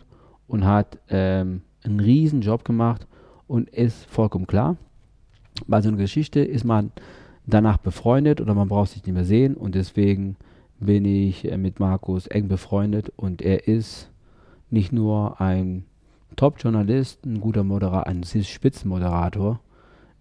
und 0.49 0.65
hat 0.65 0.99
ähm, 1.09 1.63
einen 1.85 2.01
riesen 2.01 2.41
Job 2.41 2.65
gemacht 2.65 3.07
und 3.47 3.71
ist 3.71 4.07
vollkommen 4.07 4.49
klar. 4.49 4.77
Bei 5.69 5.81
so 5.81 5.89
einer 5.89 5.99
Geschichte 5.99 6.41
ist 6.41 6.65
man 6.65 6.91
danach 7.47 7.79
befreundet 7.79 8.41
oder 8.41 8.55
man 8.55 8.69
braucht 8.69 8.91
sich 8.91 9.05
nicht 9.05 9.15
mehr 9.15 9.25
sehen 9.25 9.55
und 9.55 9.77
deswegen 9.77 10.37
bin 10.81 11.05
ich 11.05 11.51
äh, 11.51 11.57
mit 11.57 11.79
Markus 11.79 12.27
eng 12.27 12.49
befreundet 12.49 13.13
und 13.17 13.43
er 13.43 13.69
ist 13.69 14.10
nicht 14.71 14.93
nur 14.93 15.41
ein 15.41 15.85
Top-Journalist, 16.37 17.25
ein 17.27 17.41
guter 17.41 17.65
Moderator, 17.65 18.07
ein 18.07 18.23
Spitzenmoderator. 18.25 19.61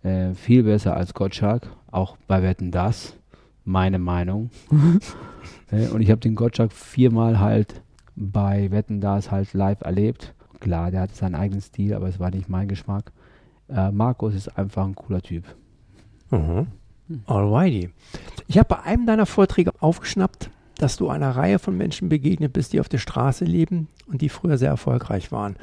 Äh, 0.03 0.33
viel 0.33 0.63
besser 0.63 0.95
als 0.95 1.13
Gottschalk, 1.13 1.67
auch 1.91 2.17
bei 2.27 2.41
Wetten 2.41 2.71
das. 2.71 3.15
meine 3.65 3.99
Meinung. 3.99 4.49
Äh, 5.71 5.87
und 5.89 6.01
ich 6.01 6.09
habe 6.09 6.19
den 6.19 6.33
Gottschalk 6.33 6.73
viermal 6.73 7.39
halt 7.39 7.83
bei 8.15 8.71
Wetten 8.71 9.01
das 9.01 9.29
halt 9.29 9.53
live 9.53 9.81
erlebt. 9.81 10.33
Klar, 10.59 10.89
der 10.89 11.01
hatte 11.01 11.13
seinen 11.13 11.35
eigenen 11.35 11.61
Stil, 11.61 11.93
aber 11.93 12.07
es 12.07 12.19
war 12.19 12.31
nicht 12.31 12.49
mein 12.49 12.67
Geschmack. 12.67 13.11
Äh, 13.69 13.91
Markus 13.91 14.33
ist 14.33 14.57
einfach 14.57 14.83
ein 14.83 14.95
cooler 14.95 15.21
Typ. 15.21 15.43
Mhm. 16.31 16.67
Alrighty. 17.27 17.91
Ich 18.47 18.57
habe 18.57 18.67
bei 18.67 18.81
einem 18.81 19.05
deiner 19.05 19.27
Vorträge 19.27 19.71
aufgeschnappt, 19.79 20.49
dass 20.79 20.95
du 20.95 21.09
einer 21.09 21.31
Reihe 21.31 21.59
von 21.59 21.77
Menschen 21.77 22.09
begegnet 22.09 22.53
bist, 22.53 22.71
die 22.73 22.79
auf 22.79 22.89
der 22.89 22.97
Straße 22.97 23.43
leben 23.43 23.89
und 24.07 24.21
die 24.21 24.29
früher 24.29 24.57
sehr 24.57 24.69
erfolgreich 24.69 25.31
waren. 25.31 25.57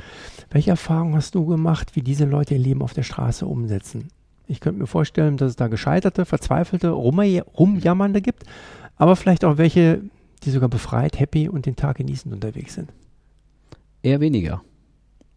Welche 0.50 0.70
Erfahrungen 0.70 1.16
hast 1.16 1.34
du 1.34 1.46
gemacht, 1.46 1.96
wie 1.96 2.02
diese 2.02 2.26
Leute 2.26 2.54
ihr 2.54 2.60
Leben 2.60 2.82
auf 2.82 2.92
der 2.92 3.02
Straße 3.02 3.46
umsetzen? 3.46 4.08
Ich 4.46 4.60
könnte 4.60 4.78
mir 4.78 4.86
vorstellen, 4.86 5.38
dass 5.38 5.50
es 5.50 5.56
da 5.56 5.68
gescheiterte, 5.68 6.26
verzweifelte, 6.26 6.90
rumjammernde 6.90 8.20
gibt, 8.20 8.44
aber 8.96 9.16
vielleicht 9.16 9.44
auch 9.44 9.56
welche, 9.56 10.02
die 10.44 10.50
sogar 10.50 10.68
befreit, 10.68 11.18
happy 11.18 11.48
und 11.48 11.64
den 11.64 11.76
Tag 11.76 11.96
genießend 11.96 12.34
unterwegs 12.34 12.74
sind. 12.74 12.92
Eher 14.02 14.20
weniger. 14.20 14.62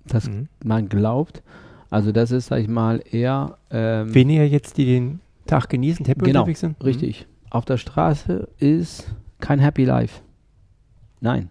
Dass 0.06 0.30
mhm. 0.30 0.50
man 0.64 0.90
glaubt, 0.90 1.42
also 1.90 2.12
das 2.12 2.32
ist, 2.32 2.48
sag 2.48 2.60
ich 2.60 2.68
mal, 2.68 3.02
eher 3.10 3.58
ähm, 3.72 4.14
weniger 4.14 4.44
jetzt, 4.44 4.78
die 4.78 4.86
den 4.86 5.22
Tag 5.48 5.70
genießen, 5.70 6.06
happy 6.06 6.26
genau, 6.26 6.42
unterwegs 6.42 6.60
sind. 6.60 6.80
Mhm. 6.80 6.86
Richtig. 6.86 7.28
Auf 7.50 7.66
der 7.66 7.78
Straße 7.78 8.50
ist 8.60 9.16
kein 9.40 9.60
Happy 9.60 9.86
Life. 9.86 10.22
Nein. 11.22 11.50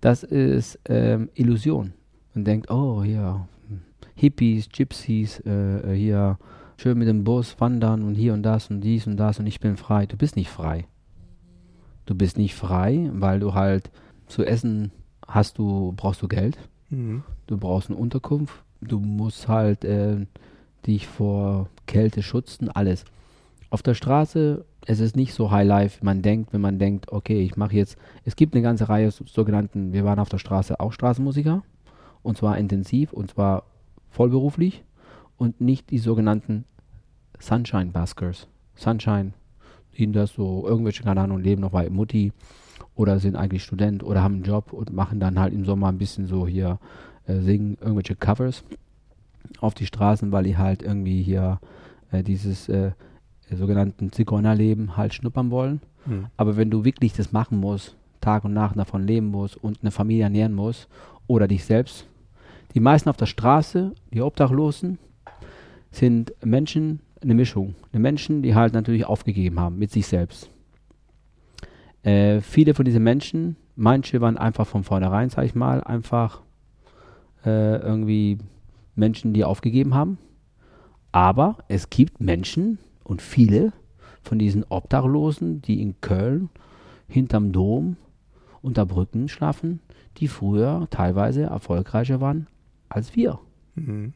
Das 0.00 0.22
ist 0.22 0.78
ähm, 0.88 1.30
Illusion. 1.34 1.92
Man 2.34 2.44
denkt, 2.44 2.70
oh 2.70 3.02
ja, 3.02 3.48
Hippies, 4.14 4.68
Gypsies, 4.68 5.40
äh, 5.40 5.92
äh, 5.92 5.96
hier 5.96 6.38
schön 6.78 6.98
mit 6.98 7.08
dem 7.08 7.24
Bus 7.24 7.58
wandern 7.60 8.02
und 8.02 8.14
hier 8.14 8.34
und 8.34 8.42
das 8.42 8.70
und 8.70 8.80
dies 8.80 9.06
und 9.06 9.16
das 9.16 9.38
und 9.38 9.46
ich 9.46 9.60
bin 9.60 9.76
frei. 9.76 10.06
Du 10.06 10.16
bist 10.16 10.36
nicht 10.36 10.50
frei. 10.50 10.86
Du 12.06 12.14
bist 12.14 12.38
nicht 12.38 12.54
frei, 12.54 13.10
weil 13.12 13.40
du 13.40 13.54
halt 13.54 13.90
zu 14.26 14.44
essen 14.44 14.92
hast 15.26 15.58
du, 15.58 15.92
brauchst 15.96 16.22
du 16.22 16.28
Geld. 16.28 16.58
Mhm. 16.90 17.24
Du 17.46 17.58
brauchst 17.58 17.90
eine 17.90 17.98
Unterkunft. 17.98 18.62
Du 18.80 19.00
musst 19.00 19.48
halt 19.48 19.84
äh, 19.84 20.26
dich 20.86 21.06
vor 21.06 21.68
Kälte 21.86 22.22
schützen, 22.22 22.70
alles. 22.70 23.04
Auf 23.68 23.82
der 23.82 23.94
Straße, 23.94 24.64
es 24.86 25.00
ist 25.00 25.16
nicht 25.16 25.34
so 25.34 25.50
High 25.50 25.66
Life, 25.66 26.04
man 26.04 26.22
denkt, 26.22 26.52
wenn 26.52 26.60
man 26.60 26.78
denkt, 26.78 27.10
okay, 27.10 27.42
ich 27.42 27.56
mache 27.56 27.74
jetzt, 27.74 27.96
es 28.24 28.36
gibt 28.36 28.54
eine 28.54 28.62
ganze 28.62 28.88
Reihe 28.88 29.10
sogenannten, 29.10 29.92
wir 29.92 30.04
waren 30.04 30.20
auf 30.20 30.28
der 30.28 30.38
Straße 30.38 30.78
auch 30.78 30.92
Straßenmusiker 30.92 31.62
und 32.22 32.36
zwar 32.36 32.58
intensiv 32.58 33.12
und 33.12 33.30
zwar 33.30 33.64
vollberuflich 34.10 34.84
und 35.36 35.60
nicht 35.60 35.90
die 35.90 35.98
sogenannten 35.98 36.64
Sunshine 37.38 37.86
Baskers. 37.86 38.46
Sunshine, 38.76 39.32
die 39.96 40.10
das 40.12 40.32
so 40.34 40.66
irgendwelche, 40.66 41.02
keine 41.02 41.22
Ahnung, 41.22 41.40
leben 41.40 41.62
noch 41.62 41.72
bei 41.72 41.90
Mutti 41.90 42.32
oder 42.94 43.18
sind 43.18 43.36
eigentlich 43.36 43.64
Student 43.64 44.04
oder 44.04 44.22
haben 44.22 44.36
einen 44.36 44.44
Job 44.44 44.72
und 44.72 44.92
machen 44.92 45.18
dann 45.18 45.38
halt 45.38 45.52
im 45.52 45.64
Sommer 45.64 45.88
ein 45.88 45.98
bisschen 45.98 46.26
so 46.26 46.46
hier, 46.46 46.78
äh, 47.26 47.40
singen 47.40 47.76
irgendwelche 47.80 48.14
Covers 48.14 48.64
auf 49.60 49.74
die 49.74 49.86
Straßen, 49.86 50.32
weil 50.32 50.44
die 50.44 50.56
halt 50.56 50.82
irgendwie 50.82 51.22
hier 51.22 51.60
äh, 52.10 52.22
dieses 52.22 52.68
äh, 52.68 52.92
sogenannten 53.54 54.10
Zigeunerleben 54.10 54.96
halt 54.96 55.14
schnuppern 55.14 55.50
wollen. 55.50 55.80
Mhm. 56.06 56.26
Aber 56.36 56.56
wenn 56.56 56.70
du 56.70 56.84
wirklich 56.84 57.12
das 57.12 57.32
machen 57.32 57.58
musst, 57.58 57.96
Tag 58.20 58.44
und 58.44 58.54
Nacht 58.54 58.76
davon 58.76 59.06
leben 59.06 59.28
musst 59.28 59.56
und 59.56 59.78
eine 59.82 59.90
Familie 59.90 60.24
ernähren 60.24 60.54
musst 60.54 60.88
oder 61.26 61.46
dich 61.46 61.64
selbst, 61.64 62.06
die 62.74 62.80
meisten 62.80 63.08
auf 63.08 63.16
der 63.16 63.26
Straße, 63.26 63.92
die 64.12 64.20
Obdachlosen, 64.20 64.98
sind 65.90 66.34
Menschen, 66.44 67.00
eine 67.22 67.34
Mischung. 67.34 67.74
Eine 67.92 68.00
Menschen, 68.00 68.42
die 68.42 68.54
halt 68.54 68.74
natürlich 68.74 69.06
aufgegeben 69.06 69.60
haben 69.60 69.78
mit 69.78 69.90
sich 69.90 70.06
selbst. 70.06 70.50
Äh, 72.02 72.40
viele 72.40 72.74
von 72.74 72.84
diesen 72.84 73.02
Menschen, 73.02 73.56
manche 73.74 74.20
waren 74.20 74.36
einfach 74.36 74.66
von 74.66 74.84
vornherein, 74.84 75.30
sag 75.30 75.44
ich 75.44 75.54
mal, 75.54 75.82
einfach 75.82 76.42
äh, 77.44 77.76
irgendwie 77.76 78.38
Menschen, 78.94 79.32
die 79.32 79.44
aufgegeben 79.44 79.94
haben. 79.94 80.18
Aber 81.12 81.58
es 81.68 81.88
gibt 81.88 82.20
Menschen 82.20 82.78
und 83.06 83.22
viele 83.22 83.72
von 84.22 84.38
diesen 84.38 84.64
Obdachlosen, 84.68 85.62
die 85.62 85.80
in 85.80 86.00
Köln 86.00 86.50
hinterm 87.08 87.52
Dom 87.52 87.96
unter 88.62 88.84
Brücken 88.84 89.28
schlafen, 89.28 89.80
die 90.16 90.26
früher 90.26 90.88
teilweise 90.90 91.44
erfolgreicher 91.44 92.20
waren 92.20 92.48
als 92.88 93.14
wir. 93.14 93.38
Mhm. 93.76 94.12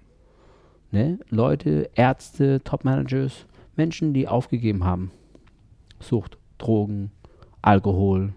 Ne? 0.91 1.21
Leute, 1.29 1.91
Ärzte, 1.95 2.63
Topmanagers, 2.65 3.47
Menschen, 3.77 4.13
die 4.13 4.27
aufgegeben 4.27 4.85
haben. 4.85 5.13
Sucht, 6.01 6.37
Drogen, 6.59 7.13
Alkohol. 7.63 8.35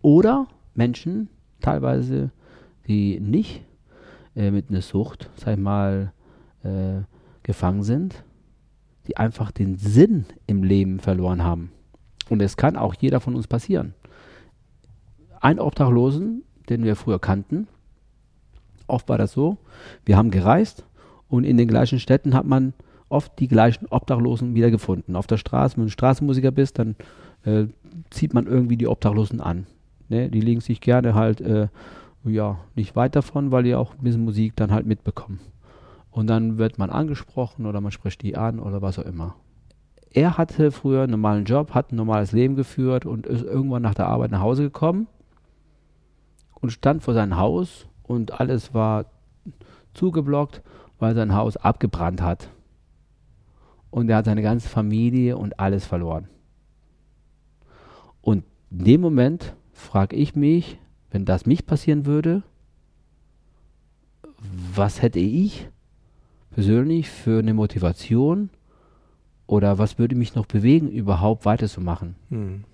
Oder 0.00 0.46
Menschen, 0.74 1.28
teilweise, 1.60 2.30
die 2.86 3.18
nicht 3.18 3.64
äh, 4.36 4.52
mit 4.52 4.70
einer 4.70 4.82
Sucht, 4.82 5.28
sag 5.36 5.54
ich 5.54 5.60
mal, 5.60 6.12
äh, 6.62 7.02
gefangen 7.42 7.82
sind, 7.82 8.24
die 9.06 9.16
einfach 9.16 9.50
den 9.50 9.76
Sinn 9.76 10.26
im 10.46 10.62
Leben 10.62 11.00
verloren 11.00 11.42
haben. 11.42 11.72
Und 12.28 12.40
es 12.40 12.56
kann 12.56 12.76
auch 12.76 12.94
jeder 12.94 13.20
von 13.20 13.34
uns 13.34 13.46
passieren. 13.46 13.94
Ein 15.40 15.58
Obdachlosen, 15.58 16.42
den 16.68 16.84
wir 16.84 16.96
früher 16.96 17.18
kannten, 17.18 17.66
oft 18.86 19.08
war 19.08 19.18
das 19.18 19.32
so, 19.32 19.58
wir 20.04 20.16
haben 20.16 20.30
gereist 20.30 20.84
und 21.28 21.44
in 21.44 21.56
den 21.56 21.68
gleichen 21.68 21.98
Städten 21.98 22.34
hat 22.34 22.46
man 22.46 22.74
oft 23.08 23.38
die 23.38 23.48
gleichen 23.48 23.86
Obdachlosen 23.86 24.54
wiedergefunden. 24.54 25.16
Auf 25.16 25.26
der 25.26 25.36
Straße, 25.36 25.76
wenn 25.76 25.84
du 25.84 25.90
Straßenmusiker 25.90 26.50
bist, 26.50 26.78
dann 26.78 26.96
äh, 27.44 27.66
zieht 28.10 28.34
man 28.34 28.46
irgendwie 28.46 28.76
die 28.76 28.86
Obdachlosen 28.86 29.40
an. 29.40 29.66
Ne? 30.08 30.30
Die 30.30 30.40
legen 30.40 30.60
sich 30.60 30.80
gerne 30.80 31.14
halt 31.14 31.40
äh, 31.40 31.68
ja, 32.24 32.58
nicht 32.74 32.94
weit 32.96 33.16
davon, 33.16 33.50
weil 33.50 33.64
die 33.64 33.74
auch 33.74 33.94
ein 33.94 34.02
bisschen 34.02 34.24
Musik 34.24 34.54
dann 34.56 34.70
halt 34.70 34.86
mitbekommen. 34.86 35.40
Und 36.12 36.26
dann 36.28 36.58
wird 36.58 36.78
man 36.78 36.90
angesprochen 36.90 37.66
oder 37.66 37.80
man 37.80 37.90
spricht 37.90 38.22
die 38.22 38.36
an 38.36 38.60
oder 38.60 38.82
was 38.82 38.98
auch 38.98 39.04
immer. 39.04 39.34
Er 40.10 40.36
hatte 40.36 40.70
früher 40.70 41.02
einen 41.02 41.12
normalen 41.12 41.46
Job, 41.46 41.72
hat 41.72 41.90
ein 41.90 41.96
normales 41.96 42.32
Leben 42.32 42.54
geführt 42.54 43.06
und 43.06 43.26
ist 43.26 43.42
irgendwann 43.42 43.80
nach 43.80 43.94
der 43.94 44.08
Arbeit 44.08 44.30
nach 44.30 44.42
Hause 44.42 44.64
gekommen 44.64 45.08
und 46.60 46.70
stand 46.70 47.02
vor 47.02 47.14
seinem 47.14 47.38
Haus 47.38 47.86
und 48.02 48.38
alles 48.38 48.74
war 48.74 49.06
zugeblockt, 49.94 50.60
weil 50.98 51.14
sein 51.14 51.34
Haus 51.34 51.56
abgebrannt 51.56 52.20
hat. 52.20 52.50
Und 53.90 54.10
er 54.10 54.18
hat 54.18 54.26
seine 54.26 54.42
ganze 54.42 54.68
Familie 54.68 55.38
und 55.38 55.58
alles 55.58 55.86
verloren. 55.86 56.28
Und 58.20 58.44
in 58.70 58.84
dem 58.84 59.00
Moment 59.00 59.54
frage 59.72 60.14
ich 60.14 60.36
mich, 60.36 60.78
wenn 61.10 61.24
das 61.24 61.46
mich 61.46 61.66
passieren 61.66 62.04
würde, 62.04 62.42
was 64.74 65.00
hätte 65.00 65.18
ich 65.18 65.68
persönlich 66.52 67.10
für 67.10 67.38
eine 67.38 67.54
Motivation 67.54 68.50
oder 69.46 69.78
was 69.78 69.98
würde 69.98 70.14
mich 70.14 70.34
noch 70.34 70.46
bewegen, 70.46 70.88
überhaupt 70.88 71.44
weiterzumachen? 71.44 72.14
Hm. 72.30 72.64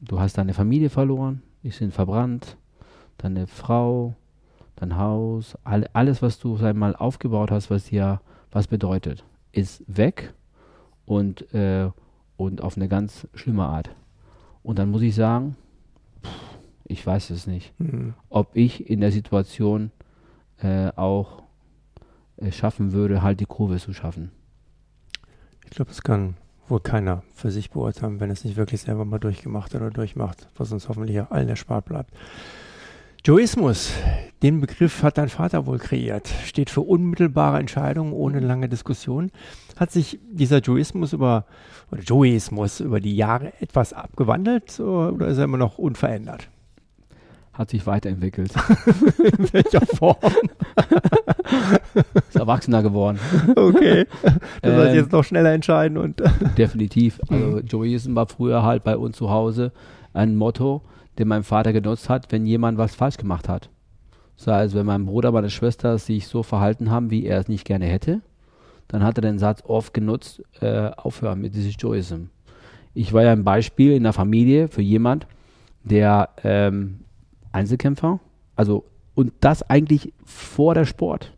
Du 0.00 0.20
hast 0.20 0.38
deine 0.38 0.54
Familie 0.54 0.90
verloren, 0.90 1.42
die 1.62 1.70
sind 1.70 1.92
verbrannt, 1.92 2.56
deine 3.18 3.46
Frau, 3.46 4.14
dein 4.76 4.96
Haus, 4.96 5.56
all, 5.64 5.88
alles, 5.92 6.22
was 6.22 6.38
du 6.38 6.56
einmal 6.56 6.94
aufgebaut 6.94 7.50
hast, 7.50 7.70
was 7.70 7.84
dir 7.84 8.20
was 8.50 8.68
bedeutet, 8.68 9.24
ist 9.52 9.82
weg 9.86 10.32
und, 11.04 11.52
äh, 11.52 11.90
und 12.36 12.62
auf 12.62 12.76
eine 12.76 12.88
ganz 12.88 13.26
schlimme 13.34 13.64
Art. 13.64 13.90
Und 14.62 14.78
dann 14.78 14.90
muss 14.90 15.02
ich 15.02 15.14
sagen, 15.14 15.56
ich 16.84 17.06
weiß 17.06 17.30
es 17.30 17.46
nicht, 17.46 17.72
mhm. 17.78 18.14
ob 18.30 18.54
ich 18.54 18.88
in 18.88 19.00
der 19.00 19.12
Situation 19.12 19.90
äh, 20.62 20.90
auch 20.96 21.42
schaffen 22.50 22.92
würde, 22.92 23.22
halt 23.22 23.40
die 23.40 23.46
Kurve 23.46 23.78
zu 23.78 23.92
schaffen. 23.92 24.30
Ich 25.64 25.70
glaube, 25.70 25.90
es 25.90 26.02
kann 26.02 26.36
wohl 26.68 26.80
keiner 26.80 27.22
für 27.34 27.50
sich 27.50 27.70
beurteilen, 27.70 28.20
wenn 28.20 28.30
es 28.30 28.44
nicht 28.44 28.56
wirklich 28.56 28.82
selber 28.82 29.04
mal 29.04 29.18
durchgemacht 29.18 29.74
oder 29.74 29.90
durchmacht, 29.90 30.48
was 30.56 30.72
uns 30.72 30.88
hoffentlich 30.88 31.20
allen 31.20 31.48
erspart 31.48 31.86
bleibt. 31.86 32.12
Joismus, 33.24 33.92
den 34.42 34.60
Begriff 34.60 35.02
hat 35.02 35.18
dein 35.18 35.28
Vater 35.28 35.66
wohl 35.66 35.78
kreiert, 35.78 36.28
steht 36.44 36.70
für 36.70 36.80
unmittelbare 36.82 37.58
Entscheidungen 37.58 38.12
ohne 38.12 38.40
lange 38.40 38.68
Diskussion. 38.68 39.30
Hat 39.76 39.90
sich 39.90 40.18
dieser 40.30 40.60
Joismus 40.60 41.12
über, 41.12 41.44
oder 41.90 42.02
Joismus 42.02 42.80
über 42.80 43.00
die 43.00 43.16
Jahre 43.16 43.52
etwas 43.60 43.92
abgewandelt 43.92 44.78
oder 44.80 45.26
ist 45.26 45.38
er 45.38 45.44
immer 45.44 45.58
noch 45.58 45.78
unverändert? 45.78 46.48
Hat 47.58 47.70
sich 47.70 47.86
weiterentwickelt. 47.86 48.52
In 49.18 49.52
welcher 49.52 49.80
Form? 49.80 50.16
ist 52.28 52.36
erwachsener 52.36 52.82
geworden. 52.82 53.18
Okay. 53.54 54.06
Das 54.62 54.74
heißt 54.74 54.90
ähm, 54.90 54.96
jetzt 54.96 55.12
noch 55.12 55.24
schneller 55.24 55.52
entscheiden 55.52 55.98
und. 55.98 56.22
definitiv. 56.56 57.20
Also 57.28 57.44
mhm. 57.44 57.66
Joyism 57.66 58.14
war 58.14 58.26
früher 58.26 58.62
halt 58.62 58.84
bei 58.84 58.96
uns 58.96 59.16
zu 59.16 59.30
Hause 59.30 59.72
ein 60.12 60.36
Motto, 60.36 60.82
den 61.18 61.28
mein 61.28 61.42
Vater 61.42 61.72
genutzt 61.72 62.08
hat, 62.08 62.30
wenn 62.32 62.46
jemand 62.46 62.78
was 62.78 62.94
falsch 62.94 63.16
gemacht 63.16 63.48
hat. 63.48 63.70
Sei 64.36 64.64
es, 64.64 64.74
wenn 64.74 64.86
mein 64.86 65.06
Bruder, 65.06 65.32
meine 65.32 65.50
Schwester 65.50 65.98
sich 65.98 66.26
so 66.26 66.42
verhalten 66.42 66.90
haben, 66.90 67.10
wie 67.10 67.24
er 67.24 67.40
es 67.40 67.48
nicht 67.48 67.64
gerne 67.64 67.86
hätte, 67.86 68.20
dann 68.88 69.02
hat 69.02 69.18
er 69.18 69.22
den 69.22 69.38
Satz 69.38 69.62
oft 69.66 69.94
genutzt, 69.94 70.42
äh, 70.60 70.90
aufhören 70.96 71.40
mit 71.40 71.54
diesem 71.54 71.72
Joyism 71.72 72.26
ich 72.98 73.12
war 73.12 73.22
ja 73.22 73.30
ein 73.30 73.44
Beispiel 73.44 73.92
in 73.92 74.02
der 74.02 74.12
Familie 74.12 74.66
für 74.66 74.82
jemand, 74.82 75.28
der 75.84 76.30
ähm, 76.42 76.98
Einzelkämpfer, 77.52 78.20
also 78.56 78.84
und 79.14 79.32
das 79.40 79.68
eigentlich 79.68 80.12
vor 80.24 80.74
der 80.74 80.84
Sport. 80.84 81.32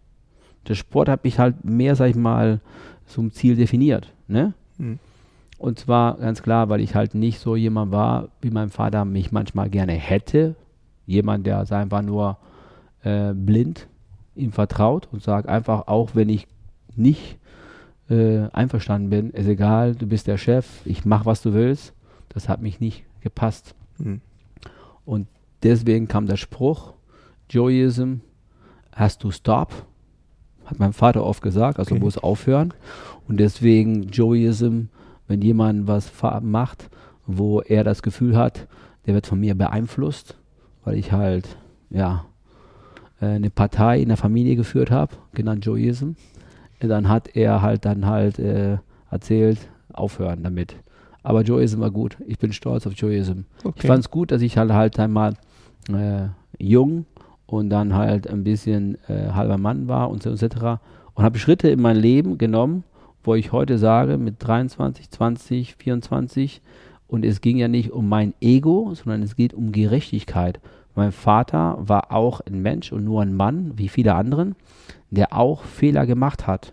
Der 0.68 0.74
Sport 0.74 1.08
hat 1.08 1.24
mich 1.24 1.38
halt 1.38 1.64
mehr, 1.64 1.96
sag 1.96 2.10
ich 2.10 2.16
mal, 2.16 2.60
zum 3.06 3.32
Ziel 3.32 3.56
definiert. 3.56 4.12
Ne? 4.28 4.52
Mhm. 4.76 4.98
Und 5.58 5.78
zwar 5.78 6.18
ganz 6.18 6.42
klar, 6.42 6.68
weil 6.68 6.80
ich 6.80 6.94
halt 6.94 7.14
nicht 7.14 7.38
so 7.38 7.56
jemand 7.56 7.92
war, 7.92 8.28
wie 8.40 8.50
mein 8.50 8.70
Vater 8.70 9.04
mich 9.04 9.32
manchmal 9.32 9.70
gerne 9.70 9.92
hätte. 9.92 10.56
Jemand, 11.06 11.46
der 11.46 11.70
einfach 11.72 12.02
nur 12.02 12.38
äh, 13.02 13.32
blind 13.32 13.88
ihm 14.36 14.52
vertraut 14.52 15.08
und 15.10 15.22
sagt 15.22 15.48
einfach, 15.48 15.88
auch 15.88 16.10
wenn 16.14 16.28
ich 16.28 16.46
nicht 16.96 17.38
äh, 18.08 18.48
einverstanden 18.52 19.10
bin, 19.10 19.30
ist 19.30 19.46
egal, 19.46 19.94
du 19.94 20.06
bist 20.06 20.26
der 20.26 20.38
Chef, 20.38 20.66
ich 20.84 21.04
mach, 21.04 21.26
was 21.26 21.42
du 21.42 21.52
willst. 21.52 21.94
Das 22.28 22.48
hat 22.48 22.62
mich 22.62 22.80
nicht 22.80 23.04
gepasst. 23.20 23.74
Mhm. 23.98 24.20
Und 25.04 25.26
deswegen 25.62 26.08
kam 26.08 26.26
der 26.26 26.36
Spruch, 26.36 26.94
Joyism 27.48 28.16
has 28.94 29.18
to 29.18 29.30
stop, 29.30 29.72
hat 30.66 30.78
mein 30.78 30.92
Vater 30.92 31.24
oft 31.24 31.42
gesagt, 31.42 31.78
also 31.78 31.94
okay. 31.94 32.04
muss 32.04 32.18
aufhören. 32.18 32.74
Und 33.28 33.38
deswegen 33.38 34.08
Joyism, 34.08 34.84
wenn 35.28 35.42
jemand 35.42 35.86
was 35.86 36.10
macht, 36.42 36.90
wo 37.26 37.60
er 37.60 37.84
das 37.84 38.02
Gefühl 38.02 38.36
hat, 38.36 38.66
der 39.06 39.14
wird 39.14 39.26
von 39.26 39.40
mir 39.40 39.54
beeinflusst, 39.54 40.36
weil 40.84 40.96
ich 40.96 41.12
halt, 41.12 41.56
ja, 41.90 42.24
äh, 43.20 43.26
eine 43.26 43.50
Partei 43.50 44.00
in 44.00 44.08
der 44.08 44.16
Familie 44.16 44.56
geführt 44.56 44.90
habe, 44.90 45.14
genannt 45.32 45.64
Joyism 45.64 46.12
dann 46.88 47.08
hat 47.08 47.36
er 47.36 47.62
halt 47.62 47.84
dann 47.84 48.06
halt 48.06 48.38
äh, 48.38 48.78
erzählt, 49.10 49.58
aufhören 49.92 50.42
damit. 50.42 50.76
Aber 51.22 51.42
Joyism 51.42 51.80
war 51.80 51.90
gut. 51.90 52.16
Ich 52.26 52.38
bin 52.38 52.52
stolz 52.52 52.86
auf 52.86 52.94
Joyism. 52.94 53.40
Okay. 53.62 53.80
Ich 53.80 53.86
fand 53.86 54.00
es 54.00 54.10
gut, 54.10 54.30
dass 54.30 54.40
ich 54.40 54.56
halt 54.56 54.72
halt 54.72 54.98
einmal 54.98 55.34
äh, 55.88 56.28
jung 56.58 57.06
und 57.46 57.70
dann 57.70 57.94
halt 57.94 58.28
ein 58.28 58.44
bisschen 58.44 58.98
äh, 59.08 59.30
halber 59.32 59.58
Mann 59.58 59.88
war 59.88 60.10
und 60.10 60.22
so 60.22 60.30
etc. 60.30 60.80
Und 61.14 61.24
habe 61.24 61.38
Schritte 61.38 61.68
in 61.68 61.80
mein 61.80 61.96
Leben 61.96 62.38
genommen, 62.38 62.84
wo 63.22 63.34
ich 63.34 63.52
heute 63.52 63.78
sage, 63.78 64.18
mit 64.18 64.36
23, 64.38 65.10
20, 65.10 65.76
24, 65.76 66.62
und 67.08 67.24
es 67.24 67.40
ging 67.40 67.56
ja 67.56 67.66
nicht 67.66 67.90
um 67.90 68.08
mein 68.08 68.34
Ego, 68.40 68.92
sondern 68.94 69.22
es 69.22 69.34
geht 69.34 69.52
um 69.52 69.72
Gerechtigkeit. 69.72 70.60
Mein 70.94 71.10
Vater 71.10 71.76
war 71.80 72.12
auch 72.12 72.40
ein 72.40 72.62
Mensch 72.62 72.92
und 72.92 73.04
nur 73.04 73.22
ein 73.22 73.34
Mann, 73.34 73.72
wie 73.76 73.88
viele 73.88 74.14
anderen 74.14 74.54
der 75.10 75.36
auch 75.36 75.64
Fehler 75.64 76.06
gemacht 76.06 76.46
hat. 76.46 76.72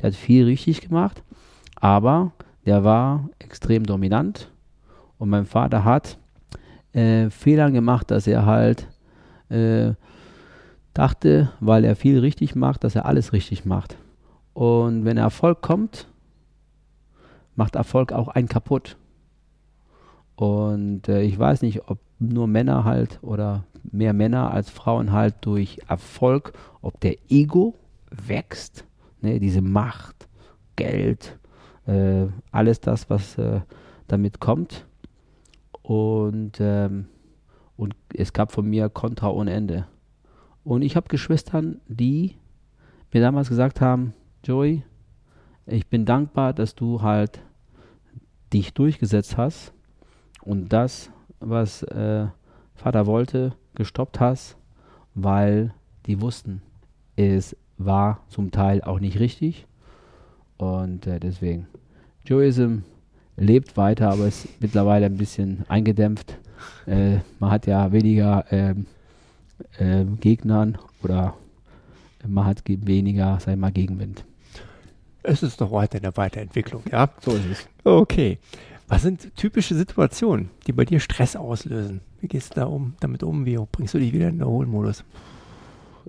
Der 0.00 0.08
hat 0.08 0.14
viel 0.14 0.44
richtig 0.44 0.82
gemacht, 0.82 1.22
aber 1.76 2.32
der 2.66 2.84
war 2.84 3.28
extrem 3.38 3.84
dominant 3.84 4.50
und 5.18 5.30
mein 5.30 5.46
Vater 5.46 5.84
hat 5.84 6.18
äh, 6.92 7.30
Fehler 7.30 7.70
gemacht, 7.70 8.10
dass 8.10 8.26
er 8.26 8.46
halt 8.46 8.88
äh, 9.48 9.92
dachte, 10.94 11.50
weil 11.60 11.84
er 11.84 11.96
viel 11.96 12.18
richtig 12.18 12.54
macht, 12.54 12.84
dass 12.84 12.94
er 12.94 13.06
alles 13.06 13.32
richtig 13.32 13.64
macht. 13.64 13.96
Und 14.54 15.04
wenn 15.04 15.16
Erfolg 15.16 15.62
kommt, 15.62 16.08
macht 17.54 17.76
Erfolg 17.76 18.12
auch 18.12 18.28
einen 18.28 18.48
kaputt. 18.48 18.96
Und 20.34 21.08
äh, 21.08 21.22
ich 21.22 21.38
weiß 21.38 21.62
nicht, 21.62 21.88
ob 21.88 21.98
nur 22.18 22.46
Männer 22.46 22.84
halt 22.84 23.18
oder 23.22 23.64
mehr 23.82 24.12
Männer 24.12 24.52
als 24.52 24.70
Frauen 24.70 25.12
halt 25.12 25.36
durch 25.42 25.78
Erfolg, 25.88 26.52
ob 26.80 27.00
der 27.00 27.16
Ego 27.28 27.74
wächst, 28.10 28.84
ne, 29.20 29.38
diese 29.38 29.62
Macht, 29.62 30.28
Geld, 30.76 31.38
äh, 31.86 32.26
alles 32.50 32.80
das, 32.80 33.08
was 33.10 33.38
äh, 33.38 33.60
damit 34.06 34.40
kommt. 34.40 34.86
Und, 35.88 36.58
ähm, 36.60 37.06
und 37.78 37.96
es 38.12 38.34
gab 38.34 38.52
von 38.52 38.68
mir 38.68 38.90
Kontra 38.90 39.30
ohne 39.30 39.54
Ende. 39.54 39.86
Und 40.62 40.82
ich 40.82 40.96
habe 40.96 41.08
Geschwistern, 41.08 41.80
die 41.88 42.34
mir 43.10 43.22
damals 43.22 43.48
gesagt 43.48 43.80
haben, 43.80 44.12
Joey, 44.44 44.82
ich 45.64 45.86
bin 45.86 46.04
dankbar, 46.04 46.52
dass 46.52 46.74
du 46.74 47.00
halt 47.00 47.40
dich 48.52 48.74
durchgesetzt 48.74 49.38
hast 49.38 49.72
und 50.42 50.74
das, 50.74 51.10
was 51.40 51.84
äh, 51.84 52.26
Vater 52.74 53.06
wollte, 53.06 53.54
gestoppt 53.74 54.20
hast, 54.20 54.58
weil 55.14 55.72
die 56.04 56.20
wussten, 56.20 56.60
es 57.16 57.56
war 57.78 58.20
zum 58.28 58.50
Teil 58.50 58.82
auch 58.82 59.00
nicht 59.00 59.20
richtig. 59.20 59.66
Und 60.58 61.06
äh, 61.06 61.18
deswegen, 61.18 61.66
Joeism 62.26 62.80
lebt 63.38 63.76
weiter, 63.76 64.10
aber 64.10 64.26
ist 64.26 64.48
mittlerweile 64.60 65.06
ein 65.06 65.16
bisschen 65.16 65.64
eingedämpft. 65.68 66.36
Äh, 66.86 67.18
man 67.38 67.50
hat 67.50 67.66
ja 67.66 67.92
weniger 67.92 68.44
ähm, 68.50 68.86
äh, 69.78 70.04
Gegnern 70.20 70.78
oder 71.02 71.34
man 72.26 72.44
hat 72.44 72.62
weniger, 72.66 73.38
ich 73.38 73.56
mal, 73.56 73.72
Gegenwind. 73.72 74.24
Es 75.22 75.42
ist 75.42 75.60
doch 75.60 75.70
weiter 75.72 75.96
in 75.96 76.02
der 76.02 76.16
Weiterentwicklung, 76.16 76.82
ja? 76.90 77.08
So 77.20 77.32
ist 77.32 77.46
es. 77.50 77.68
Okay. 77.84 78.38
Was 78.88 79.02
sind 79.02 79.36
typische 79.36 79.74
Situationen, 79.74 80.48
die 80.66 80.72
bei 80.72 80.84
dir 80.84 80.98
Stress 80.98 81.36
auslösen? 81.36 82.00
Wie 82.20 82.28
gehst 82.28 82.52
du 82.56 82.60
da 82.60 82.66
um, 82.66 82.94
damit 83.00 83.22
um? 83.22 83.44
Wie 83.44 83.58
bringst 83.70 83.94
du 83.94 83.98
dich 83.98 84.12
wieder 84.12 84.28
in 84.28 84.36
den 84.36 84.40
Erholmodus? 84.40 85.04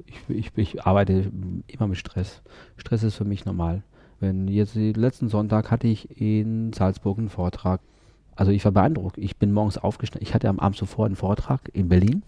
Ich, 0.06 0.16
ich, 0.30 0.52
ich 0.56 0.86
arbeite 0.86 1.30
immer 1.68 1.88
mit 1.88 1.98
Stress. 1.98 2.42
Stress 2.78 3.04
ist 3.04 3.16
für 3.16 3.26
mich 3.26 3.44
normal. 3.44 3.84
Wenn 4.20 4.48
jetzt 4.48 4.76
letzten 4.76 5.30
Sonntag 5.30 5.72
hatte 5.72 5.88
ich 5.88 6.20
in 6.20 6.74
Salzburg 6.74 7.18
einen 7.18 7.30
Vortrag. 7.30 7.82
Also 8.36 8.52
ich 8.52 8.64
war 8.66 8.72
beeindruckt. 8.72 9.18
Ich 9.18 9.38
bin 9.38 9.52
morgens 9.52 9.78
aufgestanden. 9.78 10.28
Ich 10.28 10.34
hatte 10.34 10.50
am 10.50 10.60
Abend 10.60 10.78
zuvor 10.78 11.06
einen 11.06 11.16
Vortrag 11.16 11.70
in 11.74 11.90
Berlin 11.90 12.24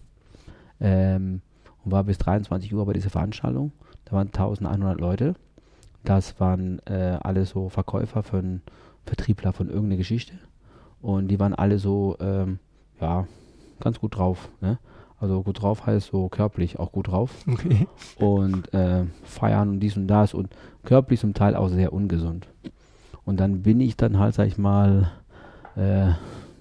ähm, 0.80 1.42
und 1.84 1.92
war 1.92 2.04
bis 2.04 2.18
23 2.18 2.74
Uhr 2.74 2.86
bei 2.86 2.92
dieser 2.92 3.10
Veranstaltung. 3.10 3.72
Da 4.04 4.12
waren 4.12 4.28
1100 4.28 5.00
Leute. 5.00 5.34
Das 6.04 6.40
waren 6.40 6.80
äh, 6.86 7.18
alle 7.22 7.44
so 7.44 7.68
Verkäufer 7.68 8.22
von 8.22 8.62
Vertriebler 9.04 9.52
von 9.52 9.68
irgendeiner 9.68 9.98
Geschichte. 9.98 10.34
Und 11.00 11.28
die 11.28 11.38
waren 11.40 11.54
alle 11.54 11.78
so, 11.78 12.16
ähm, 12.20 12.58
ja, 13.00 13.26
ganz 13.80 14.00
gut 14.00 14.16
drauf. 14.16 14.48
Ne? 14.60 14.78
Also 15.22 15.42
gut 15.42 15.62
drauf 15.62 15.86
heißt 15.86 16.08
so 16.08 16.28
körperlich 16.28 16.78
auch 16.78 16.92
gut 16.92 17.08
drauf. 17.08 17.32
Okay. 17.48 17.86
Und 18.16 18.72
äh, 18.74 19.04
feiern 19.24 19.70
und 19.70 19.80
dies 19.80 19.96
und 19.96 20.08
das 20.08 20.34
und 20.34 20.48
körperlich 20.84 21.20
zum 21.20 21.34
Teil 21.34 21.56
auch 21.56 21.68
sehr 21.68 21.92
ungesund. 21.92 22.48
Und 23.24 23.38
dann 23.38 23.62
bin 23.62 23.80
ich 23.80 23.96
dann 23.96 24.18
halt, 24.18 24.34
sag 24.34 24.46
ich 24.48 24.58
mal, 24.58 25.10
äh, 25.76 26.12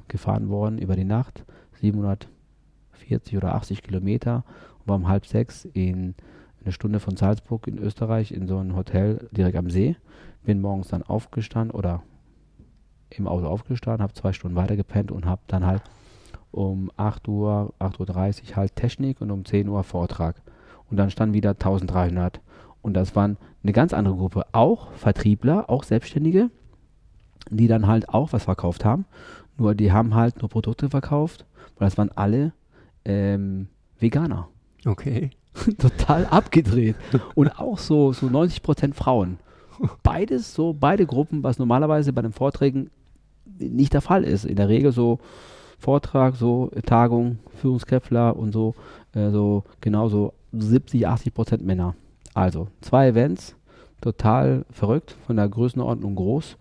gefahren 0.07 0.49
worden 0.49 0.77
über 0.77 0.95
die 0.95 1.05
Nacht, 1.05 1.45
740 1.79 3.38
oder 3.38 3.55
80 3.55 3.81
Kilometer 3.81 4.43
und 4.79 4.88
war 4.88 4.95
um 4.95 5.07
halb 5.07 5.25
sechs 5.25 5.65
in 5.65 6.15
eine 6.63 6.71
Stunde 6.71 6.99
von 6.99 7.17
Salzburg 7.17 7.67
in 7.67 7.79
Österreich 7.79 8.31
in 8.31 8.47
so 8.47 8.57
einem 8.57 8.75
Hotel 8.75 9.27
direkt 9.31 9.57
am 9.57 9.69
See. 9.69 9.95
Bin 10.43 10.62
morgens 10.62 10.89
dann 10.89 11.01
aufgestanden 11.01 11.71
oder 11.71 12.03
im 13.10 13.27
Auto 13.27 13.47
aufgestanden, 13.47 14.03
habe 14.03 14.13
zwei 14.13 14.34
Stunden 14.34 14.55
weiter 14.55 14.75
gepennt 14.75 15.12
und 15.12 15.25
habe 15.25 15.41
dann 15.47 15.65
halt 15.65 15.81
um 16.51 16.91
8 16.97 17.27
Uhr, 17.27 17.73
8.30 17.79 18.51
Uhr 18.51 18.55
halt 18.57 18.75
Technik 18.75 19.21
und 19.21 19.31
um 19.31 19.45
10 19.45 19.67
Uhr 19.69 19.84
Vortrag. 19.84 20.41
Und 20.89 20.97
dann 20.97 21.10
stand 21.10 21.34
wieder 21.34 21.51
1300. 21.51 22.41
Und 22.82 22.94
das 22.96 23.15
waren 23.15 23.38
eine 23.63 23.74
ganz 23.74 23.94
andere 23.94 24.15
Gruppe, 24.15 24.46
auch 24.54 24.91
Vertriebler, 24.94 25.70
auch 25.70 25.84
Selbstständige, 25.84 26.50
die 27.50 27.67
dann 27.67 27.88
halt 27.88 28.10
auch 28.10 28.34
was 28.34 28.46
verkauft 28.46 28.86
haben. 28.86 29.06
Nur 29.58 29.76
die 29.76 29.91
haben 29.91 30.15
halt 30.15 30.41
nur 30.41 30.50
Produkte 30.50 30.89
verkauft, 30.89 31.46
weil 31.78 31.88
das 31.88 31.98
waren 31.98 32.12
alle 32.15 32.54
ähm, 33.06 33.67
Veganer. 34.00 34.48
Okay. 34.86 35.32
Total 35.78 36.26
abgedreht. 36.26 36.96
Und 37.36 37.60
auch 37.60 37.78
so, 37.78 38.13
so 38.13 38.28
90% 38.28 38.94
Frauen. 38.94 39.38
Beides 40.04 40.54
so, 40.54 40.74
beide 40.74 41.06
Gruppen, 41.06 41.44
was 41.44 41.60
normalerweise 41.60 42.13
bei 42.13 42.22
den 42.22 42.34
Vorträgen 42.34 42.89
nicht 43.60 43.94
der 43.94 44.02
Fall 44.02 44.24
ist. 44.24 44.46
In 44.46 44.56
der 44.56 44.70
Regel 44.70 44.91
so 44.91 45.20
Vortrag, 45.78 46.36
so 46.36 46.72
Tagung, 46.86 47.39
Führungskräftler 47.56 48.36
und 48.36 48.52
so, 48.52 48.76
äh, 49.13 49.32
so 49.32 49.63
genauso 49.82 50.34
70, 50.54 51.08
80 51.08 51.34
Prozent 51.34 51.65
Männer. 51.65 51.96
Also 52.34 52.67
zwei 52.82 53.08
Events, 53.08 53.56
total 54.02 54.65
verrückt, 54.70 55.15
von 55.26 55.36
der 55.36 55.50
Größenordnung 55.50 56.15
groß. 56.15 56.58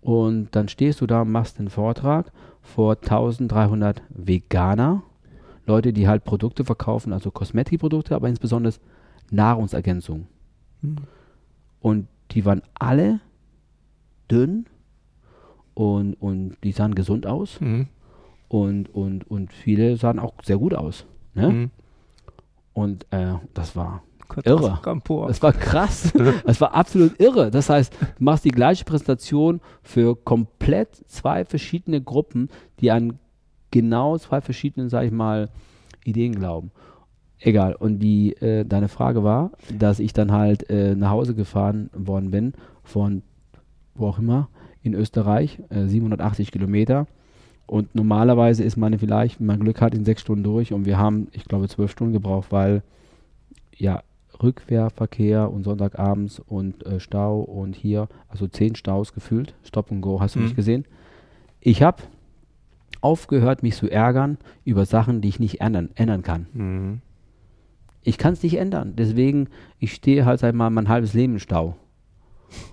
Und 0.00 0.48
dann 0.52 0.68
stehst 0.68 1.00
du 1.00 1.06
da, 1.06 1.24
machst 1.24 1.58
den 1.58 1.68
Vortrag 1.68 2.32
vor 2.60 2.96
1300 2.96 4.02
Veganer, 4.08 5.02
Leute, 5.66 5.92
die 5.92 6.08
halt 6.08 6.24
Produkte 6.24 6.64
verkaufen, 6.64 7.12
also 7.12 7.30
Kosmetikprodukte, 7.30 8.14
aber 8.16 8.28
insbesondere 8.28 8.74
Nahrungsergänzung. 9.30 10.26
Mhm. 10.80 10.96
Und 11.80 12.08
die 12.32 12.44
waren 12.44 12.62
alle 12.74 13.20
dünn 14.30 14.66
und, 15.74 16.14
und 16.14 16.56
die 16.64 16.72
sahen 16.72 16.94
gesund 16.94 17.26
aus. 17.26 17.60
Mhm. 17.60 17.88
Und, 18.48 18.94
und, 18.94 19.30
und 19.30 19.52
viele 19.52 19.96
sahen 19.96 20.18
auch 20.18 20.34
sehr 20.42 20.58
gut 20.58 20.74
aus. 20.74 21.06
Ne? 21.34 21.48
Mhm. 21.48 21.70
Und 22.74 23.06
äh, 23.10 23.34
das 23.54 23.76
war 23.76 24.02
irre. 24.38 24.78
Das 25.28 25.42
war 25.42 25.52
krass. 25.52 26.12
das 26.46 26.60
war 26.60 26.74
absolut 26.74 27.18
irre. 27.20 27.50
Das 27.50 27.68
heißt, 27.70 27.92
du 28.18 28.24
machst 28.24 28.44
die 28.44 28.50
gleiche 28.50 28.84
Präsentation 28.84 29.60
für 29.82 30.16
komplett 30.16 31.02
zwei 31.08 31.44
verschiedene 31.44 32.00
Gruppen, 32.00 32.48
die 32.80 32.90
an 32.90 33.18
genau 33.70 34.18
zwei 34.18 34.40
verschiedenen, 34.40 34.88
sag 34.88 35.04
ich 35.04 35.12
mal, 35.12 35.48
Ideen 36.04 36.34
glauben. 36.34 36.70
Egal. 37.38 37.74
Und 37.74 37.98
die, 37.98 38.34
äh, 38.36 38.64
deine 38.64 38.88
Frage 38.88 39.24
war, 39.24 39.50
dass 39.76 39.98
ich 39.98 40.12
dann 40.12 40.32
halt 40.32 40.70
äh, 40.70 40.94
nach 40.94 41.10
Hause 41.10 41.34
gefahren 41.34 41.90
worden 41.92 42.30
bin 42.30 42.54
von 42.84 43.22
wo 43.94 44.06
auch 44.06 44.18
immer 44.18 44.48
in 44.82 44.94
Österreich, 44.94 45.60
äh, 45.70 45.86
780 45.86 46.50
Kilometer. 46.50 47.06
Und 47.66 47.94
normalerweise 47.94 48.64
ist 48.64 48.76
man 48.76 48.98
vielleicht, 48.98 49.40
wenn 49.40 49.46
man 49.46 49.60
Glück 49.60 49.80
hat, 49.80 49.94
in 49.94 50.04
sechs 50.04 50.22
Stunden 50.22 50.44
durch. 50.44 50.72
Und 50.72 50.84
wir 50.84 50.98
haben, 50.98 51.28
ich 51.32 51.44
glaube, 51.44 51.68
zwölf 51.68 51.90
Stunden 51.90 52.12
gebraucht, 52.12 52.50
weil 52.50 52.82
ja 53.76 54.02
Rückwehrverkehr 54.42 55.50
und 55.50 55.64
Sonntagabends 55.64 56.40
und 56.40 56.84
äh, 56.86 57.00
Stau 57.00 57.40
und 57.40 57.76
hier, 57.76 58.08
also 58.28 58.46
zehn 58.46 58.74
Staus 58.74 59.12
gefühlt. 59.12 59.54
Stop 59.64 59.92
and 59.92 60.02
Go, 60.02 60.20
hast 60.20 60.34
du 60.34 60.38
mhm. 60.38 60.46
nicht 60.46 60.56
gesehen? 60.56 60.84
Ich 61.60 61.82
habe 61.82 62.02
aufgehört, 63.00 63.62
mich 63.62 63.76
zu 63.76 63.90
ärgern 63.90 64.38
über 64.64 64.86
Sachen, 64.86 65.20
die 65.20 65.28
ich 65.28 65.40
nicht 65.40 65.60
ändern, 65.60 65.90
ändern 65.94 66.22
kann. 66.22 66.46
Mhm. 66.52 67.00
Ich 68.02 68.18
kann 68.18 68.32
es 68.32 68.42
nicht 68.42 68.58
ändern. 68.58 68.94
Deswegen, 68.96 69.48
ich 69.78 69.92
stehe 69.92 70.24
halt 70.24 70.40
seit 70.40 70.54
mal 70.54 70.70
mein 70.70 70.88
halbes 70.88 71.14
Leben 71.14 71.34
im 71.34 71.38
Stau. 71.38 71.76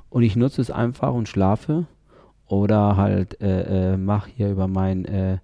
Und 0.10 0.24
ich 0.24 0.36
nutze 0.36 0.62
es 0.62 0.72
einfach 0.72 1.14
und 1.14 1.28
schlafe. 1.28 1.86
Oder 2.48 2.98
halt 2.98 3.40
äh, 3.42 3.94
äh, 3.94 3.98
mache 3.98 4.32
hier 4.32 4.50
über 4.50 4.68
mein, 4.68 5.06
äh, 5.06 5.38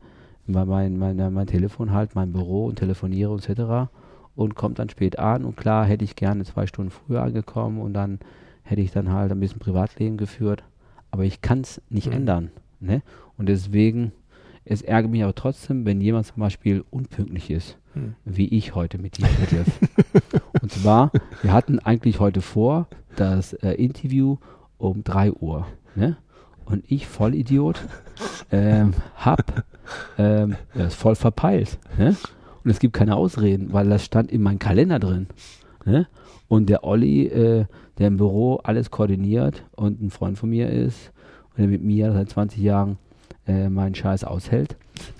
über 0.47 0.65
mein, 0.65 0.97
mein, 0.97 1.17
mein 1.33 1.47
Telefon 1.47 1.91
halt 1.91 2.15
mein 2.15 2.31
Büro 2.31 2.65
und 2.65 2.77
telefoniere 2.77 3.35
etc. 3.35 3.91
Und 4.36 4.56
kommt 4.56 4.80
dann 4.80 4.89
spät 4.89 5.17
an. 5.17 5.45
Und 5.45 5.56
klar 5.56 5.86
hätte 5.86 6.04
ich 6.04 6.15
gerne 6.15 6.43
zwei 6.43 6.67
Stunden 6.67 6.91
früher 6.91 7.24
angekommen 7.24 7.80
und 7.80 7.93
dann 7.93 8.19
hätte 8.63 8.82
ich 8.82 8.91
dann 8.91 9.12
halt 9.12 9.32
ein 9.32 9.39
bisschen 9.39 9.60
Privatleben 9.60 10.17
geführt. 10.17 10.63
Aber 11.12 11.24
ich 11.24 11.41
kann 11.41 11.62
es 11.62 11.82
nicht 11.89 12.08
mhm. 12.08 12.13
ändern. 12.13 12.52
Ne? 12.80 13.02
Und 13.38 13.48
deswegen 13.48 14.12
es 14.65 14.82
ärgert 14.82 15.12
mich 15.12 15.24
aber 15.24 15.36
trotzdem, 15.36 15.86
wenn 15.86 16.02
jemand 16.02 16.26
zum 16.26 16.38
Beispiel 16.38 16.84
unpünktlich 16.89 17.52
ist, 17.52 17.78
hm. 17.93 18.15
wie 18.26 18.48
ich 18.48 18.74
heute 18.74 18.98
mit 18.98 19.17
dir, 19.17 19.28
Detlef. 19.39 19.67
Und 20.62 20.71
zwar, 20.71 21.12
wir 21.43 21.54
hatten 21.54 21.78
eigentlich 21.78 22.19
heute 22.19 22.41
vor 22.41 22.88
das 23.15 23.54
äh, 23.54 23.74
Interview 23.74 24.38
um 24.80 25.04
3 25.04 25.34
Uhr. 25.34 25.67
Ne? 25.93 26.17
Und 26.65 26.84
ich, 26.88 27.06
Vollidiot, 27.06 27.80
ähm, 28.52 28.95
hab 29.15 29.63
ähm, 30.17 30.56
das 30.74 30.95
voll 30.95 31.15
verpeilt. 31.15 31.78
Ne? 32.00 32.15
Und 32.65 32.71
es 32.71 32.80
gibt 32.80 32.93
keine 32.93 33.15
Ausreden, 33.15 33.71
weil 33.73 33.88
das 33.88 34.04
stand 34.04 34.32
in 34.32 34.41
meinem 34.41 34.58
Kalender 34.58 34.97
drin. 34.97 35.28
Ne? 35.86 36.08
Und 36.47 36.67
der 36.67 36.84
Olli, 36.84 37.28
äh, 37.28 37.65
der 37.99 38.08
im 38.08 38.17
Büro 38.17 38.56
alles 38.63 38.89
koordiniert 38.89 39.63
und 39.75 40.01
ein 40.01 40.10
Freund 40.10 40.39
von 40.39 40.49
mir 40.49 40.69
ist 40.71 41.12
und 41.51 41.60
der 41.60 41.67
mit 41.67 41.84
mir 41.84 42.12
seit 42.12 42.30
20 42.32 42.60
Jahren 42.60 42.97
äh, 43.47 43.69
meinen 43.69 43.93
Scheiß 43.93 44.23
aushält. 44.23 44.78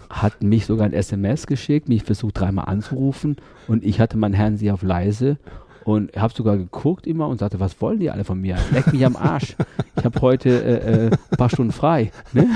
Hat 0.10 0.42
mich 0.42 0.66
sogar 0.66 0.88
ein 0.88 0.94
SMS 0.94 1.46
geschickt, 1.46 1.88
mich 1.88 2.04
versucht 2.04 2.40
dreimal 2.40 2.66
anzurufen 2.66 3.38
und 3.68 3.86
ich 3.86 4.00
hatte 4.00 4.18
meinen 4.18 4.34
Herrn 4.34 4.58
sie 4.58 4.72
auf 4.72 4.82
leise 4.82 5.38
und 5.86 6.18
habe 6.18 6.34
sogar 6.34 6.58
geguckt 6.58 7.06
immer 7.06 7.28
und 7.28 7.38
sagte, 7.40 7.60
was 7.60 7.80
wollen 7.80 8.00
die 8.00 8.10
alle 8.10 8.24
von 8.24 8.42
mir? 8.42 8.58
Leck 8.74 8.92
mich 8.92 9.06
am 9.06 9.16
Arsch. 9.16 9.56
Ich 9.96 10.04
habe 10.04 10.20
heute 10.20 10.50
äh, 10.50 11.06
äh, 11.06 11.12
ein 11.12 11.38
paar 11.38 11.50
Stunden 11.50 11.72
frei. 11.72 12.12
Ne? 12.34 12.50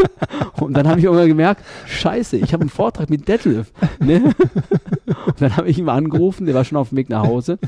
Und 0.60 0.74
dann 0.74 0.88
habe 0.88 0.98
ich 0.98 1.04
irgendwann 1.04 1.28
gemerkt, 1.28 1.62
scheiße, 1.86 2.36
ich 2.36 2.52
habe 2.52 2.62
einen 2.62 2.70
Vortrag 2.70 3.10
mit 3.10 3.28
Detlef. 3.28 3.72
Ne? 4.00 4.34
Und 5.26 5.40
dann 5.40 5.56
habe 5.56 5.68
ich 5.68 5.78
ihn 5.78 5.88
angerufen, 5.88 6.46
der 6.46 6.54
war 6.54 6.64
schon 6.64 6.78
auf 6.78 6.90
dem 6.90 6.96
Weg 6.96 7.10
nach 7.10 7.26
Hause. 7.26 7.58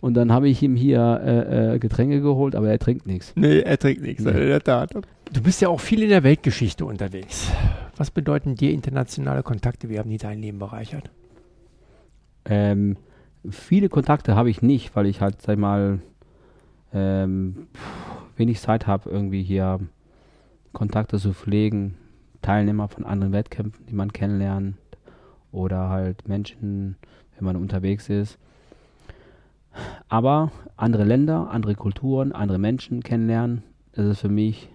Und 0.00 0.14
dann 0.14 0.32
habe 0.32 0.48
ich 0.48 0.62
ihm 0.62 0.76
hier 0.76 1.20
äh, 1.22 1.74
äh, 1.74 1.78
Getränke 1.78 2.22
geholt, 2.22 2.54
aber 2.54 2.70
er 2.70 2.78
trinkt 2.78 3.06
nichts. 3.06 3.32
Nee, 3.36 3.60
er 3.60 3.78
trinkt 3.78 4.02
nichts, 4.02 4.24
nee. 4.24 4.30
in 4.30 4.48
der 4.48 4.62
Tat. 4.62 4.92
Du 5.30 5.42
bist 5.42 5.60
ja 5.60 5.68
auch 5.68 5.80
viel 5.80 6.02
in 6.02 6.08
der 6.08 6.22
Weltgeschichte 6.22 6.86
unterwegs. 6.86 7.50
Was 7.96 8.10
bedeuten 8.10 8.54
dir 8.54 8.72
internationale 8.72 9.42
Kontakte? 9.42 9.90
Wie 9.90 9.98
haben 9.98 10.08
die 10.08 10.16
dein 10.16 10.40
Leben 10.40 10.58
bereichert? 10.58 11.10
Ähm, 12.46 12.96
viele 13.48 13.88
Kontakte 13.88 14.34
habe 14.36 14.50
ich 14.50 14.62
nicht, 14.62 14.94
weil 14.94 15.06
ich 15.06 15.20
halt, 15.20 15.40
sag 15.40 15.58
mal, 15.58 16.00
ähm, 16.92 17.68
wenig 18.36 18.60
Zeit 18.60 18.86
habe, 18.86 19.10
irgendwie 19.10 19.42
hier 19.42 19.80
Kontakte 20.72 21.18
zu 21.18 21.32
pflegen. 21.32 21.96
Teilnehmer 22.42 22.88
von 22.88 23.04
anderen 23.04 23.32
Wettkämpfen, 23.32 23.86
die 23.86 23.94
man 23.94 24.12
kennenlernt. 24.12 24.76
Oder 25.52 25.88
halt 25.88 26.28
Menschen, 26.28 26.96
wenn 27.36 27.44
man 27.44 27.56
unterwegs 27.56 28.08
ist. 28.08 28.38
Aber 30.08 30.50
andere 30.76 31.04
Länder, 31.04 31.50
andere 31.50 31.74
Kulturen, 31.74 32.32
andere 32.32 32.58
Menschen 32.58 33.02
kennenlernen, 33.02 33.62
das 33.92 34.06
ist 34.06 34.20
für 34.20 34.28
mich 34.28 34.68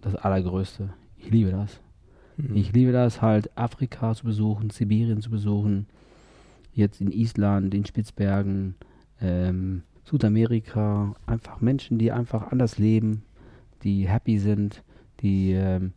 das 0.00 0.14
Allergrößte. 0.14 0.90
Ich 1.16 1.30
liebe 1.30 1.50
das. 1.50 1.80
Mhm. 2.36 2.56
Ich 2.56 2.72
liebe 2.72 2.92
das 2.92 3.22
halt, 3.22 3.56
Afrika 3.56 4.14
zu 4.14 4.24
besuchen, 4.24 4.70
Sibirien 4.70 5.20
zu 5.20 5.30
besuchen, 5.30 5.86
jetzt 6.72 7.00
in 7.00 7.12
Island, 7.12 7.74
in 7.74 7.84
Spitzbergen, 7.84 8.74
ähm, 9.20 9.82
Südamerika, 10.04 11.14
einfach 11.26 11.60
Menschen, 11.60 11.98
die 11.98 12.12
einfach 12.12 12.50
anders 12.50 12.78
leben, 12.78 13.22
die 13.82 14.08
happy 14.08 14.38
sind, 14.38 14.82
die, 15.20 15.52
ähm, 15.52 15.92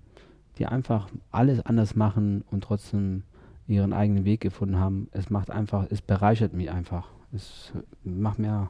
die 0.57 0.65
einfach 0.65 1.09
alles 1.31 1.65
anders 1.65 1.95
machen 1.95 2.43
und 2.51 2.63
trotzdem 2.63 3.23
ihren 3.67 3.93
eigenen 3.93 4.25
Weg 4.25 4.41
gefunden 4.41 4.77
haben. 4.77 5.07
Es 5.11 5.29
macht 5.29 5.49
einfach, 5.49 5.87
es 5.89 6.01
bereichert 6.01 6.53
mich 6.53 6.69
einfach. 6.69 7.09
Es 7.33 7.73
macht 8.03 8.39
mir 8.39 8.69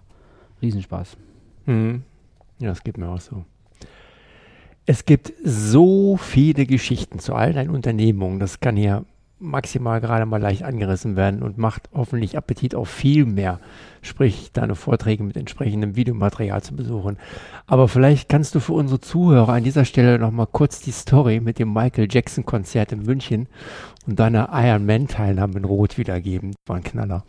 Riesenspaß. 0.61 1.17
Mhm. 1.65 2.03
Ja, 2.59 2.69
das 2.69 2.83
geht 2.83 2.97
mir 2.97 3.09
auch 3.09 3.19
so. 3.19 3.43
Es 4.85 5.05
gibt 5.05 5.33
so 5.43 6.15
viele 6.15 6.65
Geschichten 6.65 7.19
zu 7.19 7.33
all 7.33 7.53
deinen 7.53 7.71
Unternehmungen. 7.71 8.39
Das 8.39 8.59
kann 8.59 8.75
hier 8.75 9.03
maximal 9.39 9.99
gerade 9.99 10.25
mal 10.25 10.41
leicht 10.41 10.63
angerissen 10.63 11.15
werden 11.15 11.43
und 11.43 11.57
macht 11.57 11.89
hoffentlich 11.93 12.37
Appetit 12.37 12.73
auf 12.73 12.89
viel 12.89 13.25
mehr. 13.25 13.59
Sprich, 14.01 14.51
deine 14.53 14.75
Vorträge 14.75 15.23
mit 15.23 15.35
entsprechendem 15.35 15.95
Videomaterial 15.95 16.61
zu 16.63 16.75
besuchen. 16.75 17.17
Aber 17.67 17.87
vielleicht 17.87 18.29
kannst 18.29 18.55
du 18.55 18.59
für 18.59 18.73
unsere 18.73 19.01
Zuhörer 19.01 19.53
an 19.53 19.63
dieser 19.63 19.85
Stelle 19.85 20.19
nochmal 20.19 20.47
kurz 20.51 20.79
die 20.79 20.91
Story 20.91 21.39
mit 21.39 21.59
dem 21.59 21.73
Michael 21.73 22.07
Jackson 22.09 22.45
Konzert 22.45 22.91
in 22.91 23.03
München 23.03 23.47
und 24.07 24.19
deiner 24.19 24.49
Iron 24.53 24.85
Man 24.85 25.07
Teilnahme 25.07 25.57
in 25.57 25.65
Rot 25.65 25.97
wiedergeben. 25.97 26.55
War 26.67 26.77
ein 26.77 26.83
Knaller. 26.83 27.23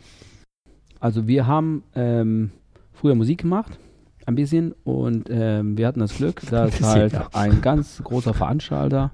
Also 0.99 1.27
wir 1.27 1.45
haben 1.45 1.83
ähm, 1.95 2.51
früher 2.93 3.15
Musik 3.15 3.41
gemacht 3.41 3.77
ein 4.27 4.35
bisschen 4.35 4.73
und 4.83 5.29
ähm, 5.31 5.77
wir 5.77 5.87
hatten 5.87 6.01
das 6.01 6.17
Glück, 6.17 6.41
dass 6.51 6.81
halt 6.81 7.33
ein 7.33 7.61
ganz 7.61 8.01
großer 8.03 8.33
Veranstalter, 8.33 9.11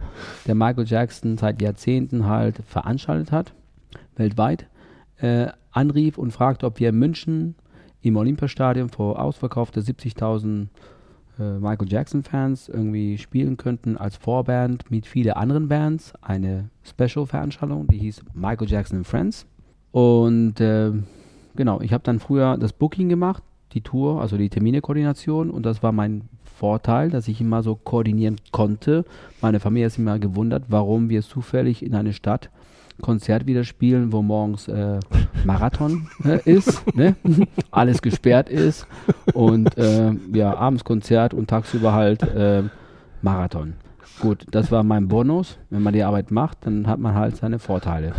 der 0.47 0.56
Michael 0.56 0.88
Jackson 0.88 1.38
seit 1.38 1.62
Jahrzehnten 1.62 2.26
halt 2.26 2.58
veranstaltet 2.65 3.32
hat, 3.32 3.54
weltweit, 4.15 4.67
äh, 5.17 5.47
anrief 5.71 6.17
und 6.17 6.32
fragte, 6.32 6.65
ob 6.65 6.80
wir 6.80 6.89
in 6.89 6.97
München 6.97 7.56
im 8.02 8.17
Olympiastadion 8.17 8.89
vor 8.89 9.21
ausverkaufte 9.21 9.82
70.000 9.82 10.67
äh, 11.39 11.60
Michael 11.60 11.88
Jackson-Fans 11.88 12.69
irgendwie 12.69 13.19
spielen 13.19 13.56
könnten 13.56 13.97
als 13.97 14.17
Vorband 14.17 14.89
mit 14.89 15.06
vielen 15.06 15.34
anderen 15.34 15.67
Bands. 15.67 16.13
Eine 16.21 16.69
Special-Veranstaltung, 16.84 17.88
die 17.88 17.99
hieß 17.99 18.23
Michael 18.34 18.67
Jackson 18.67 18.97
and 18.97 19.08
Friends. 19.08 19.45
Und 19.91 20.60
äh, 20.60 20.91
genau, 21.56 21.82
ich 21.82 21.93
habe 21.93 22.04
dann 22.04 22.19
früher 22.19 22.58
das 22.58 22.73
Booking 22.73 23.10
gemacht 23.10 23.43
die 23.74 23.82
Tour, 23.82 24.22
also 24.22 24.38
die 24.38 24.50
Terminekoordination 24.50 25.50
und 25.50 25.66
das 25.66 25.84
war 25.84 25.92
mein 25.92 26.30
Vorteil, 26.44 27.10
dass 27.10 27.28
ich 27.28 27.42
immer 27.42 27.64
so 27.64 27.76
koordinieren 27.76 28.38
konnte. 28.52 29.06
Meine 29.42 29.60
Familie 29.60 29.88
ist 29.88 29.98
immer 29.98 30.20
gewundert, 30.20 30.66
warum 30.70 31.10
wir 31.10 31.22
zufällig 31.22 31.84
in 31.84 31.96
eine 31.96 32.14
Stadt 32.14 32.50
Konzert 33.02 33.48
wieder 33.48 33.64
spielen, 33.64 34.12
wo 34.12 34.22
morgens 34.22 34.68
äh, 34.68 35.00
Marathon 35.46 36.08
äh, 36.24 36.40
ist, 36.50 36.96
ne? 36.96 37.16
alles 37.72 38.02
gesperrt 38.02 38.50
ist 38.50 38.88
und 39.34 39.78
äh, 39.78 40.14
ja, 40.32 40.56
abends 40.56 40.84
Konzert 40.84 41.34
und 41.34 41.50
tagsüber 41.50 41.94
halt 41.94 42.22
äh, 42.24 42.64
Marathon. 43.22 43.74
Gut, 44.20 44.46
das 44.52 44.72
war 44.72 44.84
mein 44.84 45.08
Bonus. 45.08 45.58
Wenn 45.70 45.82
man 45.82 45.94
die 45.94 46.04
Arbeit 46.04 46.30
macht, 46.30 46.60
dann 46.62 46.88
hat 46.88 47.00
man 47.00 47.16
halt 47.16 47.36
seine 47.36 47.58
Vorteile. 47.58 48.14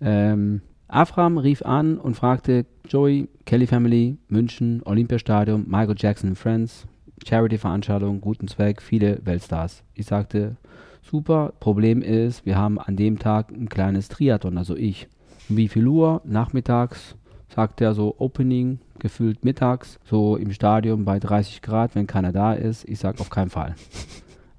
Ähm, 0.00 0.60
Afram 0.88 1.36
rief 1.36 1.62
an 1.62 1.98
und 1.98 2.14
fragte 2.14 2.64
Joey, 2.88 3.28
Kelly 3.44 3.66
Family, 3.66 4.16
München, 4.28 4.82
Olympiastadion, 4.86 5.66
Michael 5.68 5.96
Jackson 5.98 6.34
Friends, 6.34 6.86
Charity-Veranstaltung, 7.26 8.22
guten 8.22 8.48
Zweck, 8.48 8.80
viele 8.80 9.20
Weltstars. 9.22 9.82
Ich 9.92 10.06
sagte, 10.06 10.56
super, 11.02 11.52
Problem 11.60 12.00
ist, 12.00 12.46
wir 12.46 12.56
haben 12.56 12.78
an 12.78 12.96
dem 12.96 13.18
Tag 13.18 13.50
ein 13.50 13.68
kleines 13.68 14.08
Triathlon, 14.08 14.56
also 14.56 14.76
ich. 14.76 15.08
Wie 15.50 15.68
viel 15.68 15.86
Uhr? 15.86 16.22
Nachmittags, 16.24 17.16
sagt 17.54 17.82
er 17.82 17.92
so, 17.92 18.14
Opening, 18.16 18.78
gefühlt 18.98 19.44
mittags, 19.44 19.98
so 20.04 20.36
im 20.36 20.52
Stadion 20.52 21.04
bei 21.04 21.18
30 21.18 21.60
Grad, 21.60 21.94
wenn 21.94 22.06
keiner 22.06 22.32
da 22.32 22.54
ist. 22.54 22.88
Ich 22.88 22.98
sag 22.98 23.20
auf 23.20 23.28
keinen 23.28 23.50
Fall. 23.50 23.74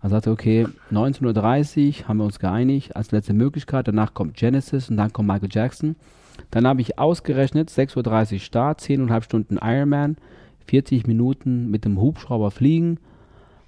Er 0.02 0.10
sagte, 0.10 0.30
okay, 0.30 0.68
19.30 0.92 2.04
Uhr 2.04 2.08
haben 2.08 2.18
wir 2.18 2.26
uns 2.26 2.40
geeinigt 2.40 2.96
als 2.96 3.12
letzte 3.12 3.34
Möglichkeit. 3.34 3.88
Danach 3.88 4.14
kommt 4.14 4.36
Genesis 4.36 4.90
und 4.90 4.98
dann 4.98 5.12
kommt 5.12 5.28
Michael 5.28 5.50
Jackson. 5.52 5.96
Dann 6.52 6.68
habe 6.68 6.82
ich 6.82 6.98
ausgerechnet, 6.98 7.70
6.30 7.70 8.34
Uhr 8.34 8.40
Start, 8.40 8.82
10,5 8.82 9.24
Stunden 9.24 9.58
Ironman, 9.62 10.18
40 10.66 11.08
Minuten 11.08 11.70
mit 11.70 11.86
dem 11.86 12.00
Hubschrauber 12.00 12.52
fliegen, 12.52 13.00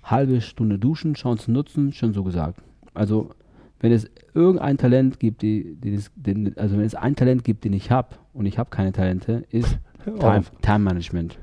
halbe 0.04 0.42
Stunde 0.42 0.80
duschen, 0.80 1.14
Chancen 1.14 1.54
nutzen, 1.54 1.94
schon 1.94 2.14
so 2.14 2.24
gesagt. 2.24 2.62
Also 2.94 3.32
wenn 3.80 3.92
es 3.92 4.10
irgendein 4.34 4.78
Talent 4.78 5.20
gibt, 5.20 5.42
die, 5.42 5.76
die 5.76 5.96
das, 5.96 6.12
den, 6.16 6.58
also 6.58 6.78
wenn 6.78 6.86
es 6.86 6.96
ein 6.96 7.16
Talent 7.16 7.44
gibt, 7.44 7.64
den 7.64 7.74
ich 7.74 7.90
habe 7.92 8.16
und 8.34 8.46
ich 8.46 8.58
habe 8.60 8.70
keine 8.70 8.92
Talente, 8.92 9.44
ist 9.50 9.78
Time, 10.20 10.44
Time 10.62 10.80
Management. 10.80 11.38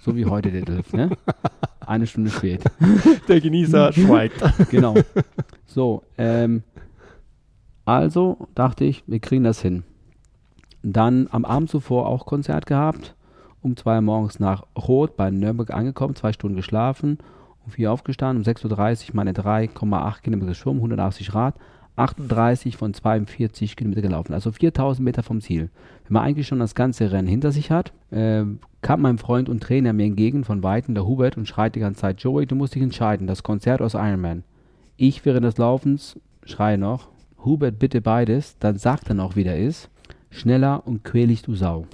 So 0.00 0.16
wie 0.16 0.26
heute 0.26 0.50
der 0.50 0.62
Delf, 0.62 0.92
ne? 0.92 1.10
Eine 1.80 2.06
Stunde 2.06 2.30
spät. 2.30 2.62
Der 3.28 3.40
Genießer 3.40 3.92
schweigt. 3.92 4.42
Genau. 4.70 4.94
So, 5.64 6.02
ähm, 6.18 6.64
also 7.84 8.48
dachte 8.54 8.84
ich, 8.84 9.04
wir 9.06 9.20
kriegen 9.20 9.44
das 9.44 9.62
hin. 9.62 9.84
Dann 10.88 11.26
am 11.32 11.44
Abend 11.44 11.68
zuvor 11.68 12.06
auch 12.06 12.26
Konzert 12.26 12.64
gehabt. 12.66 13.16
Um 13.60 13.76
zwei 13.76 13.96
Uhr 13.96 14.02
morgens 14.02 14.38
nach 14.38 14.62
Rot 14.78 15.16
bei 15.16 15.32
Nürnberg 15.32 15.72
angekommen, 15.74 16.14
zwei 16.14 16.32
Stunden 16.32 16.54
geschlafen, 16.54 17.18
um 17.64 17.72
vier 17.72 17.90
aufgestanden, 17.90 18.44
um 18.44 18.48
6.30 18.48 19.08
Uhr 19.08 19.16
meine 19.16 19.32
3,8 19.32 20.20
Kilometer 20.20 20.46
geschwommen, 20.46 20.78
180 20.78 21.34
Rad, 21.34 21.56
38 21.96 22.76
von 22.76 22.94
42 22.94 23.74
Kilometer 23.74 24.02
gelaufen, 24.02 24.32
also 24.32 24.52
4000 24.52 25.04
Meter 25.04 25.24
vom 25.24 25.40
Ziel. 25.40 25.70
Wenn 26.04 26.12
man 26.12 26.22
eigentlich 26.22 26.46
schon 26.46 26.60
das 26.60 26.76
ganze 26.76 27.10
Rennen 27.10 27.26
hinter 27.26 27.50
sich 27.50 27.72
hat, 27.72 27.92
äh, 28.12 28.44
kam 28.80 29.00
mein 29.00 29.18
Freund 29.18 29.48
und 29.48 29.64
Trainer 29.64 29.92
mir 29.92 30.06
entgegen 30.06 30.44
von 30.44 30.62
Weitem, 30.62 30.94
der 30.94 31.04
Hubert, 31.04 31.36
und 31.36 31.48
schreit 31.48 31.74
die 31.74 31.80
ganze 31.80 32.02
Zeit, 32.02 32.20
Joey, 32.20 32.46
du 32.46 32.54
musst 32.54 32.76
dich 32.76 32.82
entscheiden, 32.82 33.26
das 33.26 33.42
Konzert 33.42 33.82
aus 33.82 33.94
Ironman. 33.94 34.44
Ich 34.96 35.24
während 35.24 35.44
des 35.44 35.58
Laufens 35.58 36.20
schreie 36.44 36.78
noch, 36.78 37.08
Hubert, 37.44 37.80
bitte 37.80 38.00
beides, 38.00 38.56
dann 38.60 38.78
sagt 38.78 39.08
er 39.08 39.14
noch, 39.16 39.34
wie 39.34 39.44
der 39.44 39.58
ist, 39.58 39.90
schneller 40.36 40.86
und 40.86 41.04
quälig 41.04 41.42
du 41.42 41.54
Sau. 41.54 41.86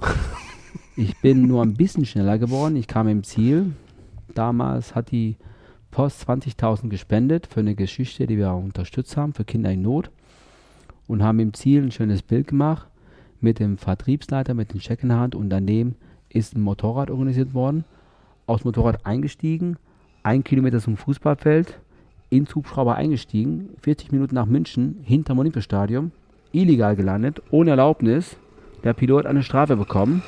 ich 0.95 1.19
bin 1.21 1.47
nur 1.47 1.61
ein 1.61 1.73
bisschen 1.73 2.05
schneller 2.05 2.37
geworden, 2.37 2.75
ich 2.75 2.87
kam 2.87 3.07
im 3.07 3.23
Ziel. 3.23 3.73
Damals 4.35 4.95
hat 4.95 5.11
die 5.11 5.37
Post 5.91 6.27
20.000 6.27 6.89
gespendet 6.89 7.47
für 7.47 7.61
eine 7.61 7.75
Geschichte, 7.75 8.27
die 8.27 8.37
wir 8.37 8.53
unterstützt 8.53 9.15
haben, 9.15 9.33
für 9.33 9.45
Kinder 9.45 9.71
in 9.71 9.81
Not. 9.81 10.09
Und 11.07 11.21
haben 11.21 11.39
im 11.39 11.53
Ziel 11.53 11.83
ein 11.83 11.91
schönes 11.91 12.21
Bild 12.21 12.47
gemacht 12.47 12.87
mit 13.41 13.59
dem 13.59 13.77
Vertriebsleiter, 13.77 14.53
mit 14.53 14.73
dem 14.73 14.79
Scheck 14.79 15.03
in 15.03 15.09
der 15.09 15.19
Hand 15.19 15.35
und 15.35 15.49
daneben 15.49 15.95
ist 16.29 16.55
ein 16.55 16.61
Motorrad 16.61 17.11
organisiert 17.11 17.53
worden. 17.53 17.83
Aus 18.47 18.63
Motorrad 18.63 19.05
eingestiegen, 19.05 19.77
ein 20.23 20.43
Kilometer 20.43 20.79
zum 20.79 20.97
Fußballfeld, 20.97 21.79
ins 22.29 22.55
Hubschrauber 22.55 22.95
eingestiegen, 22.95 23.69
40 23.81 24.11
Minuten 24.11 24.35
nach 24.35 24.45
München, 24.45 24.99
hinterm 25.03 25.39
Olympiastadion, 25.39 26.11
illegal 26.53 26.95
gelandet, 26.95 27.41
ohne 27.51 27.71
Erlaubnis. 27.71 28.37
Der 28.83 28.93
Pilot 28.93 29.25
eine 29.25 29.43
Strafe 29.43 29.75
bekommen. 29.75 30.21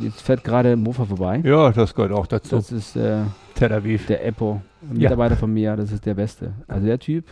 Jetzt 0.00 0.22
fährt 0.22 0.44
gerade 0.44 0.72
ein 0.72 0.80
Mofa 0.82 1.04
vorbei. 1.04 1.40
Ja, 1.44 1.70
das 1.72 1.94
gehört 1.94 2.12
auch 2.12 2.26
dazu. 2.26 2.56
Das 2.56 2.70
ist 2.70 2.96
äh, 2.96 3.22
Tel 3.54 3.72
Aviv. 3.72 4.06
der 4.06 4.24
Eppo, 4.24 4.62
ein 4.82 4.96
Ja. 4.96 5.02
Mitarbeiter 5.10 5.36
von 5.36 5.52
mir, 5.52 5.74
das 5.76 5.90
ist 5.90 6.06
der 6.06 6.14
Beste. 6.14 6.52
Also 6.68 6.86
der 6.86 6.98
Typ, 6.98 7.24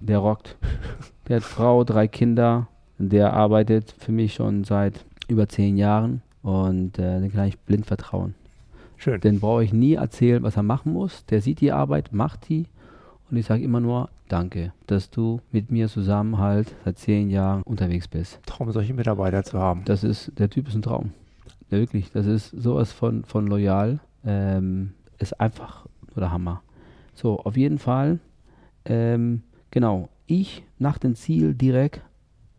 der 0.00 0.18
rockt. 0.18 0.56
Der 1.28 1.36
hat 1.38 1.42
Frau, 1.42 1.82
drei 1.82 2.06
Kinder, 2.06 2.68
der 2.98 3.32
arbeitet 3.32 3.92
für 3.98 4.12
mich 4.12 4.34
schon 4.34 4.62
seit 4.62 5.04
über 5.26 5.48
zehn 5.48 5.76
Jahren 5.76 6.22
und 6.44 7.00
äh, 7.00 7.18
den 7.20 7.32
kann 7.32 7.48
ich 7.48 7.58
blind 7.58 7.84
vertrauen. 7.84 8.36
Schön. 8.96 9.20
Den 9.20 9.40
brauche 9.40 9.64
ich 9.64 9.72
nie 9.72 9.94
erzählen, 9.94 10.44
was 10.44 10.56
er 10.56 10.62
machen 10.62 10.92
muss. 10.92 11.24
Der 11.26 11.42
sieht 11.42 11.60
die 11.60 11.72
Arbeit, 11.72 12.12
macht 12.12 12.48
die 12.48 12.66
und 13.30 13.36
ich 13.36 13.46
sage 13.46 13.62
immer 13.62 13.80
nur 13.80 14.08
Danke, 14.28 14.72
dass 14.88 15.10
du 15.10 15.40
mit 15.52 15.70
mir 15.70 15.88
zusammen 15.88 16.38
halt 16.38 16.74
seit 16.84 16.98
zehn 16.98 17.30
Jahren 17.30 17.62
unterwegs 17.62 18.08
bist. 18.08 18.40
Traum, 18.44 18.72
solche 18.72 18.92
Mitarbeiter 18.92 19.44
zu 19.44 19.58
haben. 19.58 19.82
Das 19.84 20.02
ist, 20.02 20.32
der 20.38 20.50
Typ 20.50 20.66
ist 20.66 20.74
ein 20.74 20.82
Traum. 20.82 21.12
Ja, 21.70 21.78
wirklich, 21.78 22.10
das 22.10 22.26
ist 22.26 22.50
sowas 22.50 22.92
von, 22.92 23.24
von 23.24 23.46
loyal. 23.46 24.00
Ähm, 24.24 24.94
ist 25.18 25.40
einfach 25.40 25.86
nur 26.08 26.20
der 26.20 26.32
Hammer. 26.32 26.62
So, 27.14 27.38
auf 27.38 27.56
jeden 27.56 27.78
Fall, 27.78 28.18
ähm, 28.84 29.42
genau, 29.70 30.08
ich 30.26 30.64
nach 30.78 30.98
dem 30.98 31.14
Ziel 31.14 31.54
direkt 31.54 32.02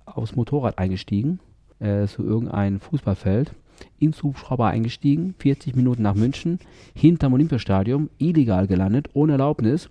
aufs 0.06 0.36
Motorrad 0.36 0.80
eingestiegen, 0.80 1.40
äh, 1.80 2.08
zu 2.08 2.24
irgendeinem 2.24 2.80
Fußballfeld, 2.80 3.52
ins 4.00 4.24
Hubschrauber 4.24 4.68
eingestiegen, 4.68 5.36
40 5.38 5.76
Minuten 5.76 6.02
nach 6.02 6.16
München, 6.16 6.60
hinterm 6.96 7.34
Olympiastadion, 7.34 8.10
illegal 8.18 8.68
gelandet, 8.68 9.10
ohne 9.14 9.34
Erlaubnis. 9.34 9.90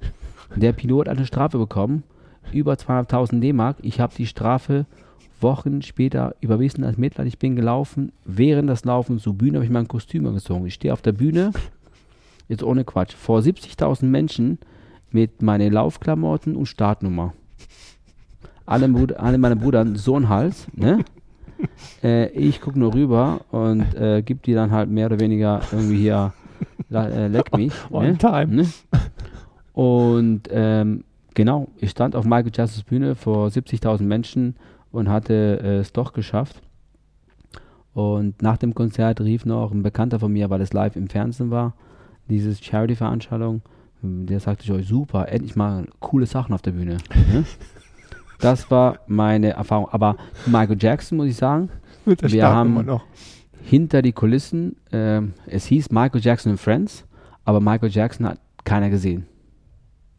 Der 0.55 0.73
Pilot 0.73 1.09
hat 1.09 1.17
eine 1.17 1.27
Strafe 1.27 1.59
bekommen, 1.59 2.05
über 2.53 2.75
200.000 2.75 3.41
D-Mark. 3.41 3.79
Ich 3.83 4.01
habe 4.01 4.15
die 4.17 4.27
Strafe 4.27 4.87
Wochen 5.41 5.83
später 5.83 6.35
überwiesen 6.41 6.85
als 6.85 6.97
Mitleid. 6.97 7.27
Ich 7.27 7.39
bin 7.39 7.57
gelaufen. 7.57 8.13
Während 8.25 8.71
des 8.71 8.85
Laufens 8.85 9.23
zur 9.23 9.35
Bühne 9.35 9.59
habe 9.59 9.65
ich 9.65 9.71
mein 9.71 9.89
Kostüm 9.89 10.27
angezogen. 10.27 10.67
Ich 10.67 10.75
stehe 10.75 10.93
auf 10.93 11.03
der 11.03 11.13
Bühne, 11.13 11.51
jetzt 12.49 12.63
ohne 12.63 12.85
Quatsch, 12.85 13.15
vor 13.15 13.41
70.000 13.41 14.07
Menschen 14.07 14.59
mit 15.11 15.43
meinen 15.43 15.73
Laufklamotten 15.73 16.57
und 16.57 16.67
Startnummer. 16.67 17.35
Alle, 18.65 18.91
alle 19.19 19.39
meine 19.39 19.57
Brüder 19.57 19.87
so 19.95 20.17
einen 20.17 20.29
Hals, 20.29 20.67
ne? 20.75 21.05
äh, 22.03 22.29
ich 22.31 22.61
gucke 22.61 22.79
nur 22.79 22.95
rüber 22.95 23.41
und 23.51 23.95
äh, 23.95 24.23
gebe 24.23 24.41
die 24.45 24.55
dann 24.55 24.73
halt 24.73 24.91
mehr 24.91 25.07
oder 25.07 25.21
weniger 25.21 25.61
irgendwie 25.71 25.99
hier, 25.99 26.33
äh, 26.91 27.29
leck 27.29 27.57
mich. 27.57 27.73
On 27.91 28.05
ne? 28.05 28.19
time. 28.19 28.47
Ne? 28.47 28.67
Und 29.77 30.49
ähm, 30.51 31.05
genau, 31.35 31.69
ich 31.77 31.91
stand 31.91 32.17
auf 32.17 32.25
Michael 32.25 32.51
Jacksons 32.55 32.83
Bühne 32.85 33.15
vor 33.15 33.49
70.000 33.49 34.05
Menschen 34.05 34.57
und 34.91 35.11
hatte 35.11 35.61
äh, 35.62 35.77
es 35.81 35.93
doch 35.93 36.15
geschafft. 36.15 36.62
Und 37.93 38.41
nach 38.41 38.57
dem 38.57 38.75
Konzert 38.75 39.21
rief 39.21 39.45
noch 39.45 39.73
ein 39.73 39.83
Bekannter 39.83 40.19
von 40.19 40.33
mir, 40.33 40.49
weil 40.49 40.62
es 40.62 40.73
live 40.73 40.97
im 40.97 41.09
Fernsehen 41.11 41.51
war, 41.51 41.75
dieses 42.29 42.65
Charity-Veranstaltung, 42.65 43.61
der 44.01 44.41
sagte 44.41 44.65
ich 44.65 44.73
euch, 44.73 44.87
super, 44.89 45.29
endlich 45.29 45.57
mal 45.57 45.87
coole 46.01 46.25
Sachen 46.25 46.55
auf 46.55 46.62
der 46.62 46.73
Bühne. 46.73 46.97
ne? 47.33 47.45
Das 48.39 48.71
war 48.71 48.99
meine 49.07 49.51
Erfahrung. 49.51 49.89
Aber 49.91 50.17
Michael 50.47 50.77
Jackson, 50.81 51.17
muss 51.19 51.29
ich 51.29 51.37
sagen, 51.37 51.69
wir 52.05 52.47
haben- 52.49 52.85
noch. 52.87 53.03
hinter 53.62 54.01
die 54.03 54.12
Kulissen, 54.12 54.77
ähm, 54.93 55.33
es 55.47 55.67
hieß 55.67 55.91
Michael 55.91 56.21
Jackson 56.23 56.53
and 56.53 56.61
Friends, 56.61 57.07
aber 57.47 57.61
Michael 57.61 57.91
Jackson 57.91 58.27
hat 58.27 58.39
keiner 58.65 58.91
gesehen. 58.91 59.27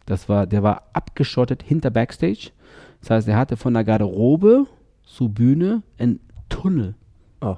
Das 0.08 0.28
war, 0.30 0.48
der 0.48 0.64
war 0.64 0.84
abgeschottet 0.94 1.62
hinter 1.62 1.92
Backstage. 1.92 2.50
Das 3.02 3.12
heißt, 3.12 3.28
er 3.28 3.38
hatte 3.38 3.58
von 3.58 3.76
der 3.76 3.84
Garderobe 3.84 4.66
zur 5.04 5.30
Bühne 5.30 5.84
einen 6.00 6.20
Tunnel. 6.50 6.96
Oh. 7.42 7.58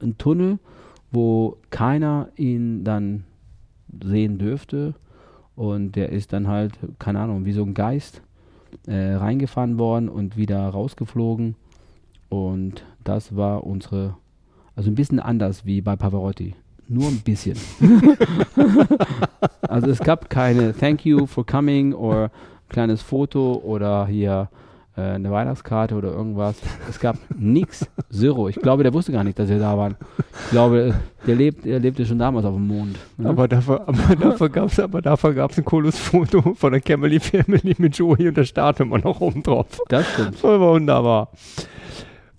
Ein 0.00 0.16
Tunnel, 0.16 0.58
wo 1.10 1.58
keiner 1.70 2.28
ihn 2.36 2.84
dann 2.84 3.24
sehen 4.02 4.38
dürfte. 4.38 4.94
Und 5.56 5.96
der 5.96 6.10
ist 6.10 6.32
dann 6.32 6.48
halt, 6.48 6.78
keine 6.98 7.20
Ahnung, 7.20 7.44
wie 7.44 7.52
so 7.52 7.64
ein 7.64 7.74
Geist 7.74 8.22
äh, 8.86 9.14
reingefahren 9.14 9.78
worden 9.78 10.08
und 10.08 10.36
wieder 10.36 10.66
rausgeflogen. 10.68 11.56
Und 12.28 12.84
das 13.02 13.36
war 13.36 13.64
unsere, 13.64 14.16
also 14.76 14.90
ein 14.90 14.96
bisschen 14.96 15.20
anders 15.20 15.66
wie 15.66 15.80
bei 15.80 15.96
Pavarotti. 15.96 16.54
Nur 16.88 17.08
ein 17.08 17.20
bisschen. 17.20 17.56
also 19.62 19.90
es 19.90 19.98
gab 20.00 20.28
keine 20.28 20.74
Thank 20.76 21.06
you 21.06 21.26
for 21.26 21.46
coming 21.46 21.92
oder 21.94 22.30
kleines 22.68 23.02
Foto 23.02 23.60
oder 23.64 24.06
hier 24.06 24.48
äh, 24.96 25.00
eine 25.00 25.30
Weihnachtskarte 25.30 25.94
oder 25.94 26.12
irgendwas. 26.12 26.56
Es 26.88 27.00
gab 27.00 27.16
nichts. 27.36 27.86
Zero. 28.10 28.48
Ich 28.48 28.56
glaube, 28.56 28.82
der 28.82 28.92
wusste 28.92 29.12
gar 29.12 29.24
nicht, 29.24 29.38
dass 29.38 29.48
wir 29.48 29.58
da 29.58 29.76
waren. 29.76 29.96
Ich 30.44 30.50
glaube, 30.50 30.94
der, 31.26 31.34
lebt, 31.34 31.64
der 31.64 31.80
lebte 31.80 32.06
schon 32.06 32.18
damals 32.18 32.44
auf 32.44 32.54
dem 32.54 32.66
Mond. 32.66 32.98
ne? 33.16 33.28
Aber 33.28 33.48
dafür, 33.48 33.88
aber 33.88 34.16
dafür 34.16 34.48
gab 34.48 34.68
es 34.68 34.78
aber 34.78 35.02
dafür 35.02 35.34
gab's 35.34 35.58
ein 35.58 35.64
cooles 35.64 35.98
Foto 35.98 36.54
von 36.54 36.72
der 36.72 36.80
Camely 36.80 37.18
Family 37.20 37.74
mit 37.78 37.96
Joey 37.96 38.28
und 38.28 38.36
der 38.36 38.44
Startnummer 38.44 38.98
noch 38.98 39.20
oben 39.20 39.42
drauf. 39.42 39.66
das 39.88 40.06
stimmt. 40.12 40.34
Das 40.34 40.42
war 40.44 40.60
wunderbar. 40.60 41.30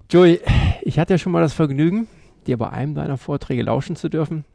Joey, 0.09 0.39
ich 0.83 0.99
hatte 0.99 1.13
ja 1.13 1.17
schon 1.17 1.31
mal 1.31 1.41
das 1.41 1.53
Vergnügen, 1.53 2.07
dir 2.47 2.57
bei 2.57 2.69
einem 2.69 2.95
deiner 2.95 3.17
Vorträge 3.17 3.63
lauschen 3.63 3.95
zu 3.95 4.09
dürfen, 4.09 4.45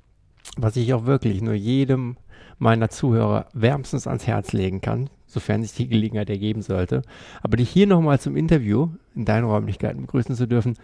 was 0.56 0.76
ich 0.76 0.94
auch 0.94 1.06
wirklich 1.06 1.42
nur 1.42 1.54
jedem 1.54 2.16
meiner 2.58 2.90
Zuhörer 2.90 3.46
wärmstens 3.52 4.06
ans 4.06 4.26
Herz 4.26 4.52
legen 4.52 4.80
kann, 4.80 5.08
sofern 5.26 5.62
sich 5.62 5.72
die 5.72 5.88
Gelegenheit 5.88 6.30
ergeben 6.30 6.62
sollte. 6.62 7.02
Aber 7.42 7.56
dich 7.56 7.70
hier 7.70 7.86
nochmal 7.86 8.20
zum 8.20 8.36
Interview 8.36 8.88
in 9.14 9.24
deinen 9.24 9.44
Räumlichkeiten 9.44 10.02
begrüßen 10.02 10.34
zu 10.36 10.46
dürfen, 10.46 10.76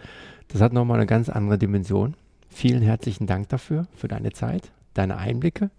das 0.47 0.61
hat 0.61 0.73
nochmal 0.73 0.97
eine 0.97 1.07
ganz 1.07 1.29
andere 1.29 1.57
Dimension. 1.57 2.15
Vielen 2.49 2.81
herzlichen 2.81 3.27
Dank 3.27 3.49
dafür, 3.49 3.87
für 3.93 4.07
deine 4.07 4.31
Zeit, 4.31 4.71
deine 4.93 5.17
Einblicke. 5.17 5.69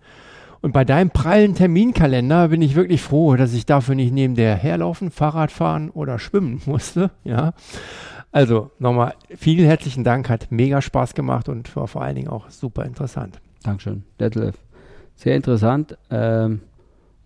Und 0.61 0.72
bei 0.72 0.85
deinem 0.85 1.11
prallen 1.11 1.55
Terminkalender 1.55 2.49
bin 2.49 2.62
ich 2.62 2.74
wirklich 2.74 3.01
froh, 3.01 3.37
dass 3.37 3.55
ich 3.55 3.64
dafür 3.64 3.95
nicht 3.95 4.12
neben 4.12 4.35
der 4.35 4.57
herlaufen, 4.57 5.11
Fahrrad 5.11 5.53
fahren 5.53 5.91
oder 5.91 6.18
schwimmen 6.18 6.61
musste. 6.66 7.11
Ja. 7.24 7.53
Also 8.31 8.70
nochmal 8.79 9.14
vielen 9.37 9.64
herzlichen 9.64 10.05
Dank, 10.05 10.29
hat 10.29 10.49
mega 10.51 10.83
Spaß 10.83 11.14
gemacht 11.14 11.49
und 11.49 11.74
war 11.76 11.89
vor 11.89 12.03
allen 12.03 12.16
Dingen 12.16 12.29
auch 12.29 12.51
super 12.51 12.85
interessant. 12.85 13.41
Dankeschön, 13.62 14.05
Detlef. 14.20 14.57
Sehr 15.14 15.35
interessant. 15.35 15.97
Ähm, 16.11 16.61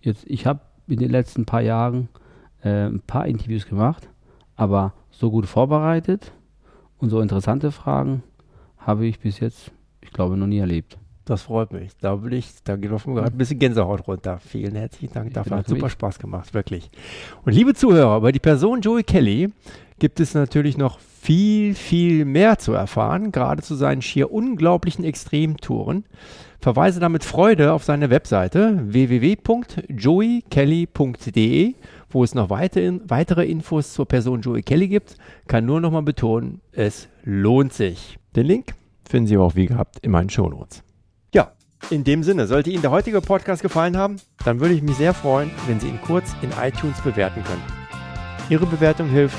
jetzt, 0.01 0.25
ich 0.27 0.47
habe 0.47 0.61
in 0.87 0.99
den 0.99 1.11
letzten 1.11 1.45
paar 1.45 1.61
Jahren 1.61 2.09
äh, 2.63 2.87
ein 2.87 3.01
paar 3.01 3.27
Interviews 3.27 3.67
gemacht, 3.67 4.09
aber 4.57 4.95
so 5.11 5.31
gut 5.31 5.47
vorbereitet 5.47 6.33
Und 6.99 7.11
so 7.11 7.21
interessante 7.21 7.73
Fragen 7.73 8.23
habe 8.79 9.07
ich 9.07 9.19
bis 9.19 9.41
jetzt, 9.41 9.73
ich 10.01 10.13
glaube, 10.13 10.37
noch 10.37 10.47
nie 10.47 10.59
erlebt. 10.59 10.99
Das 11.25 11.43
freut 11.43 11.73
mich. 11.73 11.93
Da 12.01 12.17
bin 12.17 12.33
ich, 12.33 12.63
da 12.65 12.77
geht 12.77 12.91
auf 12.91 13.05
gerade 13.05 13.27
ein 13.27 13.39
bisschen 13.39 13.59
Gänsehaut 13.59 14.07
runter. 14.09 14.39
Vielen 14.39 14.75
herzlichen 14.75 15.13
Dank 15.13 15.35
dafür. 15.35 15.59
Hat 15.59 15.69
super 15.69 15.89
Spaß 15.89 16.19
gemacht, 16.19 16.53
wirklich. 16.55 16.91
Und 17.45 17.53
liebe 17.53 17.75
Zuhörer, 17.75 18.17
über 18.17 18.33
die 18.33 18.41
Person 18.41 18.81
Joey 18.81 19.05
Kelly 19.05 19.53
gibt 20.03 20.19
es 20.19 20.35
natürlich 20.35 20.77
noch 20.77 20.99
viel, 20.99 21.77
viel 21.77 22.25
mehr 22.25 22.59
zu 22.59 22.73
erfahren, 22.73 23.31
gerade 23.31 23.63
zu 23.63 23.77
seinen 23.77 24.03
schier 24.03 24.33
unglaublichen 24.33 25.05
Extremtouren. 25.05 26.07
Verweise 26.59 26.99
damit 26.99 27.23
Freude 27.23 27.73
auf 27.73 27.85
seine 27.85 28.11
Webseite 28.11 28.81
www.joeykelly.de, 28.83 31.75
wo 32.11 32.25
es 32.25 32.35
noch 32.35 32.51
weitere, 32.51 33.47
Infos 33.47 33.93
zur 33.93 34.07
Person 34.07 34.41
Joey 34.41 34.63
Kelly 34.63 34.89
gibt. 34.89 35.17
Kann 35.47 35.67
nur 35.67 35.81
noch 35.81 35.93
mal 35.93 36.03
betonen, 36.03 36.61
es 36.73 37.07
lohnt 37.23 37.73
sich. 37.73 38.19
Den 38.35 38.47
Link 38.47 38.75
finden 39.09 39.29
Sie 39.29 39.37
auch 39.37 39.55
wie 39.55 39.67
gehabt 39.67 40.01
in 40.03 40.11
meinen 40.11 40.31
Shownotes. 40.31 40.83
Ja, 41.33 41.53
in 41.91 42.03
dem 42.03 42.25
Sinne, 42.25 42.49
sollte 42.49 42.71
Ihnen 42.71 42.83
der 42.83 42.91
heutige 42.91 43.21
Podcast 43.21 43.63
gefallen 43.63 43.97
haben, 43.97 44.17
dann 44.45 44.59
würde 44.59 44.75
ich 44.75 44.83
mich 44.83 44.97
sehr 44.97 45.15
freuen, 45.15 45.53
wenn 45.69 45.79
Sie 45.79 45.87
ihn 45.87 46.01
kurz 46.05 46.35
in 46.43 46.51
iTunes 46.61 47.01
bewerten 47.03 47.45
können. 47.45 47.63
Ihre 48.51 48.67
Bewertung 48.67 49.09
hilft, 49.09 49.39